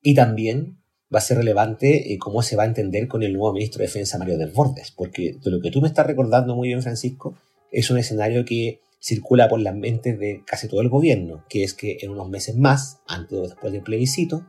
y 0.00 0.14
también 0.14 0.78
va 1.12 1.18
a 1.18 1.22
ser 1.22 1.38
relevante 1.38 2.12
eh, 2.12 2.18
cómo 2.18 2.42
se 2.42 2.54
va 2.54 2.62
a 2.62 2.66
entender 2.66 3.08
con 3.08 3.24
el 3.24 3.32
nuevo 3.32 3.52
ministro 3.52 3.80
de 3.80 3.86
Defensa, 3.86 4.16
Mario 4.16 4.38
Desbordes, 4.38 4.92
porque 4.92 5.36
de 5.42 5.50
lo 5.50 5.60
que 5.60 5.72
tú 5.72 5.80
me 5.80 5.88
estás 5.88 6.06
recordando 6.06 6.54
muy 6.54 6.68
bien, 6.68 6.82
Francisco, 6.82 7.34
es 7.72 7.90
un 7.90 7.98
escenario 7.98 8.44
que 8.44 8.78
circula 9.00 9.48
por 9.48 9.58
las 9.58 9.74
mentes 9.74 10.20
de 10.20 10.44
casi 10.46 10.68
todo 10.68 10.82
el 10.82 10.88
gobierno, 10.88 11.44
que 11.48 11.64
es 11.64 11.74
que 11.74 11.98
en 12.00 12.10
unos 12.10 12.28
meses 12.28 12.56
más, 12.56 13.00
antes 13.08 13.36
o 13.36 13.42
después 13.42 13.72
del 13.72 13.82
plebiscito, 13.82 14.46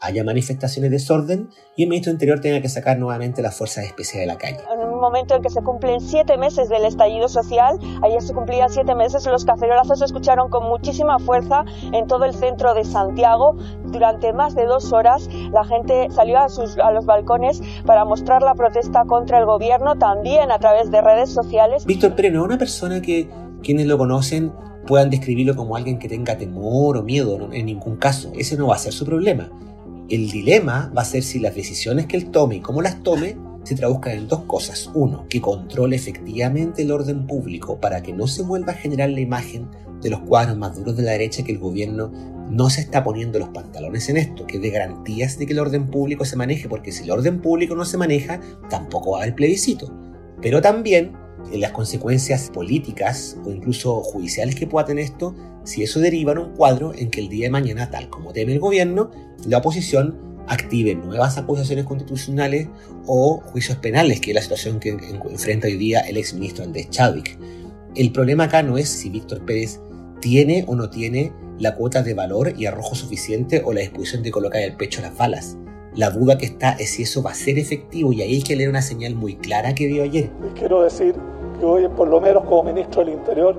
haya 0.00 0.24
manifestaciones 0.24 0.90
de 0.90 0.96
desorden 0.96 1.48
y 1.76 1.82
el 1.82 1.88
ministro 1.88 2.10
del 2.10 2.16
Interior 2.16 2.40
tenga 2.40 2.60
que 2.60 2.68
sacar 2.68 2.98
nuevamente 2.98 3.42
las 3.42 3.56
fuerzas 3.56 3.84
especiales 3.84 4.26
de 4.26 4.32
la 4.32 4.38
calle. 4.38 4.58
En 4.72 4.88
un 4.88 5.00
momento 5.00 5.34
en 5.34 5.42
que 5.42 5.50
se 5.50 5.62
cumplen 5.62 6.00
siete 6.00 6.36
meses 6.36 6.68
del 6.68 6.84
estallido 6.84 7.28
social, 7.28 7.78
ayer 8.02 8.22
se 8.22 8.32
cumplían 8.32 8.70
siete 8.70 8.94
meses, 8.94 9.26
los 9.26 9.44
cacerolazos 9.44 9.98
se 9.98 10.04
escucharon 10.04 10.50
con 10.50 10.64
muchísima 10.68 11.18
fuerza 11.18 11.64
en 11.92 12.06
todo 12.06 12.24
el 12.24 12.34
centro 12.34 12.74
de 12.74 12.84
Santiago. 12.84 13.56
Durante 13.84 14.32
más 14.32 14.54
de 14.54 14.66
dos 14.66 14.92
horas 14.92 15.28
la 15.52 15.64
gente 15.64 16.08
salió 16.10 16.38
a, 16.38 16.48
sus, 16.48 16.78
a 16.78 16.90
los 16.92 17.06
balcones 17.06 17.60
para 17.84 18.04
mostrar 18.04 18.42
la 18.42 18.54
protesta 18.54 19.04
contra 19.04 19.38
el 19.38 19.46
gobierno, 19.46 19.96
también 19.96 20.50
a 20.50 20.58
través 20.58 20.90
de 20.90 21.00
redes 21.00 21.30
sociales. 21.30 21.84
Víctor 21.84 22.14
Pérez 22.14 22.32
no 22.32 22.40
es 22.40 22.46
una 22.46 22.58
persona 22.58 23.00
que 23.00 23.28
quienes 23.62 23.86
lo 23.86 23.98
conocen 23.98 24.52
puedan 24.86 25.10
describirlo 25.10 25.56
como 25.56 25.76
alguien 25.76 25.98
que 25.98 26.08
tenga 26.08 26.38
temor 26.38 26.96
o 26.96 27.02
miedo, 27.02 27.48
en 27.52 27.66
ningún 27.66 27.96
caso. 27.96 28.30
Ese 28.36 28.56
no 28.56 28.68
va 28.68 28.76
a 28.76 28.78
ser 28.78 28.92
su 28.92 29.04
problema 29.04 29.50
el 30.08 30.30
dilema 30.30 30.92
va 30.96 31.02
a 31.02 31.06
ser 31.06 31.22
si 31.22 31.38
las 31.38 31.54
decisiones 31.54 32.06
que 32.06 32.16
él 32.16 32.30
tome 32.30 32.56
y 32.56 32.60
cómo 32.60 32.82
las 32.82 33.02
tome 33.02 33.36
se 33.64 33.74
traduzcan 33.74 34.12
en 34.12 34.28
dos 34.28 34.42
cosas. 34.42 34.90
Uno, 34.94 35.26
que 35.28 35.40
controle 35.40 35.96
efectivamente 35.96 36.82
el 36.82 36.92
orden 36.92 37.26
público 37.26 37.80
para 37.80 38.02
que 38.02 38.12
no 38.12 38.26
se 38.28 38.42
vuelva 38.42 38.72
a 38.72 38.76
generar 38.76 39.10
la 39.10 39.20
imagen 39.20 39.68
de 40.00 40.10
los 40.10 40.20
cuadros 40.20 40.56
más 40.56 40.76
duros 40.76 40.96
de 40.96 41.02
la 41.02 41.12
derecha 41.12 41.42
que 41.42 41.52
el 41.52 41.58
gobierno 41.58 42.12
no 42.48 42.70
se 42.70 42.80
está 42.80 43.02
poniendo 43.02 43.40
los 43.40 43.48
pantalones 43.48 44.08
en 44.08 44.18
esto, 44.18 44.46
que 44.46 44.60
de 44.60 44.70
garantías 44.70 45.36
de 45.36 45.46
que 45.46 45.52
el 45.52 45.58
orden 45.58 45.90
público 45.90 46.24
se 46.24 46.36
maneje, 46.36 46.68
porque 46.68 46.92
si 46.92 47.02
el 47.02 47.10
orden 47.10 47.40
público 47.40 47.74
no 47.74 47.84
se 47.84 47.98
maneja, 47.98 48.40
tampoco 48.70 49.12
va 49.12 49.18
a 49.18 49.22
haber 49.22 49.34
plebiscito. 49.34 49.92
Pero 50.40 50.62
también 50.62 51.12
las 51.52 51.72
consecuencias 51.72 52.50
políticas 52.50 53.36
o 53.44 53.50
incluso 53.50 54.00
judiciales 54.02 54.54
que 54.54 54.66
pueda 54.66 54.86
tener 54.86 55.04
esto, 55.04 55.34
si 55.64 55.82
eso 55.82 56.00
deriva 56.00 56.32
en 56.32 56.38
un 56.38 56.54
cuadro 56.54 56.94
en 56.94 57.10
que 57.10 57.20
el 57.20 57.28
día 57.28 57.46
de 57.46 57.50
mañana, 57.50 57.90
tal 57.90 58.08
como 58.08 58.32
teme 58.32 58.52
el 58.52 58.60
gobierno, 58.60 59.10
la 59.46 59.58
oposición 59.58 60.26
active 60.48 60.94
nuevas 60.94 61.38
acusaciones 61.38 61.84
constitucionales 61.84 62.68
o 63.06 63.40
juicios 63.46 63.78
penales, 63.78 64.20
que 64.20 64.30
es 64.30 64.34
la 64.34 64.42
situación 64.42 64.80
que 64.80 64.90
enfrenta 64.90 65.66
hoy 65.66 65.76
día 65.76 66.00
el 66.00 66.16
exministro 66.16 66.64
Andrés 66.64 66.90
Chadwick. 66.90 67.38
El 67.94 68.12
problema 68.12 68.44
acá 68.44 68.62
no 68.62 68.78
es 68.78 68.88
si 68.88 69.10
Víctor 69.10 69.44
Pérez 69.44 69.80
tiene 70.20 70.64
o 70.66 70.74
no 70.74 70.90
tiene 70.90 71.32
la 71.58 71.74
cuota 71.74 72.02
de 72.02 72.14
valor 72.14 72.52
y 72.56 72.66
arrojo 72.66 72.94
suficiente 72.94 73.62
o 73.64 73.72
la 73.72 73.80
disposición 73.80 74.22
de 74.22 74.30
colocar 74.30 74.62
el 74.62 74.76
pecho 74.76 75.00
a 75.00 75.04
las 75.04 75.16
balas. 75.16 75.56
La 75.94 76.10
duda 76.10 76.36
que 76.36 76.44
está 76.44 76.72
es 76.72 76.90
si 76.90 77.04
eso 77.04 77.22
va 77.22 77.30
a 77.30 77.34
ser 77.34 77.58
efectivo 77.58 78.12
y 78.12 78.20
ahí 78.20 78.34
hay 78.34 78.42
que 78.42 78.54
leer 78.54 78.68
una 78.68 78.82
señal 78.82 79.14
muy 79.14 79.36
clara 79.36 79.74
que 79.74 79.86
dio 79.86 80.02
ayer. 80.02 80.30
quiero 80.54 80.82
decir 80.82 81.14
que 81.58 81.64
hoy, 81.64 81.88
por 81.88 82.08
lo 82.08 82.20
menos 82.20 82.44
como 82.44 82.64
ministro 82.64 83.04
del 83.04 83.14
Interior, 83.14 83.56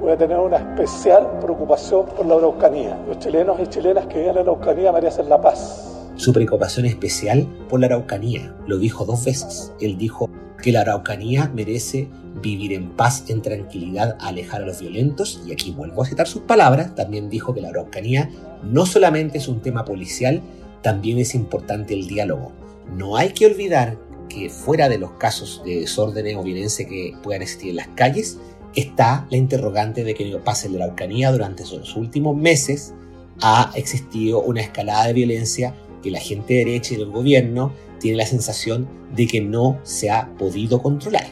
voy 0.00 0.12
a 0.12 0.16
tener 0.16 0.38
una 0.38 0.56
especial 0.56 1.38
preocupación 1.40 2.06
por 2.06 2.26
la 2.26 2.36
Araucanía. 2.36 2.98
Los 3.06 3.18
chilenos 3.18 3.58
y 3.60 3.66
chilenas 3.66 4.06
que 4.06 4.18
viven 4.18 4.30
a 4.30 4.34
la 4.34 4.40
Araucanía 4.40 4.92
merecen 4.92 5.28
la 5.28 5.40
paz. 5.40 6.08
Su 6.16 6.32
preocupación 6.32 6.86
especial 6.86 7.46
por 7.68 7.80
la 7.80 7.86
Araucanía, 7.86 8.54
lo 8.66 8.78
dijo 8.78 9.04
dos 9.04 9.24
veces. 9.24 9.72
Él 9.80 9.96
dijo 9.98 10.28
que 10.62 10.72
la 10.72 10.80
Araucanía 10.82 11.50
merece 11.54 12.08
vivir 12.42 12.72
en 12.72 12.90
paz, 12.90 13.24
en 13.28 13.42
tranquilidad, 13.42 14.16
alejar 14.20 14.62
a 14.62 14.66
los 14.66 14.80
violentos, 14.80 15.42
y 15.46 15.52
aquí 15.52 15.72
vuelvo 15.72 16.02
a 16.02 16.06
citar 16.06 16.26
sus 16.26 16.42
palabras, 16.42 16.94
también 16.94 17.30
dijo 17.30 17.54
que 17.54 17.60
la 17.60 17.68
Araucanía 17.68 18.30
no 18.62 18.86
solamente 18.86 19.38
es 19.38 19.48
un 19.48 19.60
tema 19.60 19.84
policial, 19.84 20.40
también 20.82 21.18
es 21.18 21.34
importante 21.34 21.94
el 21.94 22.06
diálogo. 22.06 22.52
No 22.96 23.16
hay 23.16 23.30
que 23.30 23.46
olvidar 23.46 23.98
que 24.28 24.50
fuera 24.50 24.88
de 24.88 24.98
los 24.98 25.12
casos 25.12 25.62
de 25.64 25.80
desórdenes 25.80 26.36
o 26.36 26.42
violencia 26.42 26.86
que 26.86 27.14
puedan 27.22 27.42
existir 27.42 27.70
en 27.70 27.76
las 27.76 27.88
calles, 27.88 28.38
está 28.74 29.26
la 29.30 29.36
interrogante 29.36 30.04
de 30.04 30.14
que 30.14 30.24
pase 30.44 30.68
la 30.68 30.84
Araucanía 30.84 31.32
durante 31.32 31.64
sus 31.64 31.96
últimos 31.96 32.36
meses 32.36 32.94
ha 33.40 33.70
existido 33.74 34.42
una 34.42 34.60
escalada 34.60 35.06
de 35.06 35.12
violencia 35.12 35.74
que 36.02 36.10
la 36.10 36.20
gente 36.20 36.54
derecha 36.54 36.94
y 36.94 36.98
del 36.98 37.10
gobierno 37.10 37.72
tiene 37.98 38.16
la 38.16 38.26
sensación 38.26 38.88
de 39.14 39.26
que 39.26 39.40
no 39.40 39.78
se 39.82 40.10
ha 40.10 40.28
podido 40.36 40.82
controlar. 40.82 41.26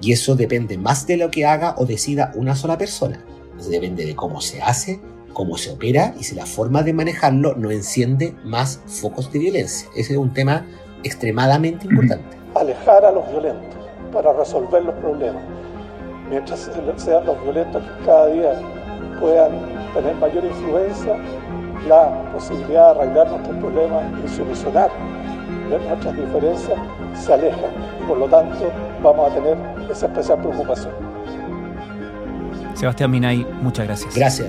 Y 0.00 0.12
eso 0.12 0.34
depende 0.34 0.78
más 0.78 1.06
de 1.06 1.16
lo 1.16 1.30
que 1.30 1.46
haga 1.46 1.74
o 1.78 1.86
decida 1.86 2.32
una 2.34 2.56
sola 2.56 2.76
persona. 2.76 3.24
depende 3.70 4.04
de 4.04 4.16
cómo 4.16 4.40
se 4.40 4.60
hace, 4.60 5.00
cómo 5.32 5.56
se 5.56 5.70
opera 5.70 6.14
y 6.18 6.24
si 6.24 6.34
la 6.34 6.46
forma 6.46 6.82
de 6.82 6.92
manejarlo 6.92 7.54
no 7.54 7.70
enciende 7.70 8.34
más 8.44 8.80
focos 8.86 9.32
de 9.32 9.38
violencia. 9.38 9.88
Ese 9.96 10.14
es 10.14 10.18
un 10.18 10.34
tema 10.34 10.66
extremadamente 11.04 11.86
importante. 11.86 12.36
Alejar 12.54 13.04
a 13.04 13.12
los 13.12 13.28
violentos 13.30 13.78
para 14.12 14.32
resolver 14.32 14.84
los 14.84 14.94
problemas. 14.96 15.42
Mientras 16.28 16.70
sean 16.96 17.26
los 17.26 17.42
violentos 17.42 17.82
que 17.82 18.04
cada 18.06 18.26
día 18.28 18.60
puedan 19.20 19.52
tener 19.94 20.14
mayor 20.16 20.44
influencia, 20.44 21.16
la 21.88 22.30
posibilidad 22.32 22.94
de 22.94 23.00
arreglar 23.00 23.28
nuestros 23.28 23.56
problemas 23.56 24.04
y 24.24 24.28
solucionar 24.28 24.90
nuestras 25.68 26.16
diferencias 26.16 26.78
se 27.14 27.32
aleja 27.32 27.66
y 28.00 28.06
por 28.06 28.18
lo 28.18 28.26
tanto 28.26 28.70
vamos 29.02 29.30
a 29.30 29.34
tener 29.34 29.56
esa 29.90 30.06
especial 30.06 30.38
preocupación. 30.38 30.92
Sebastián 32.74 33.10
Minay, 33.10 33.46
muchas 33.62 33.86
gracias. 33.86 34.14
Gracias, 34.14 34.48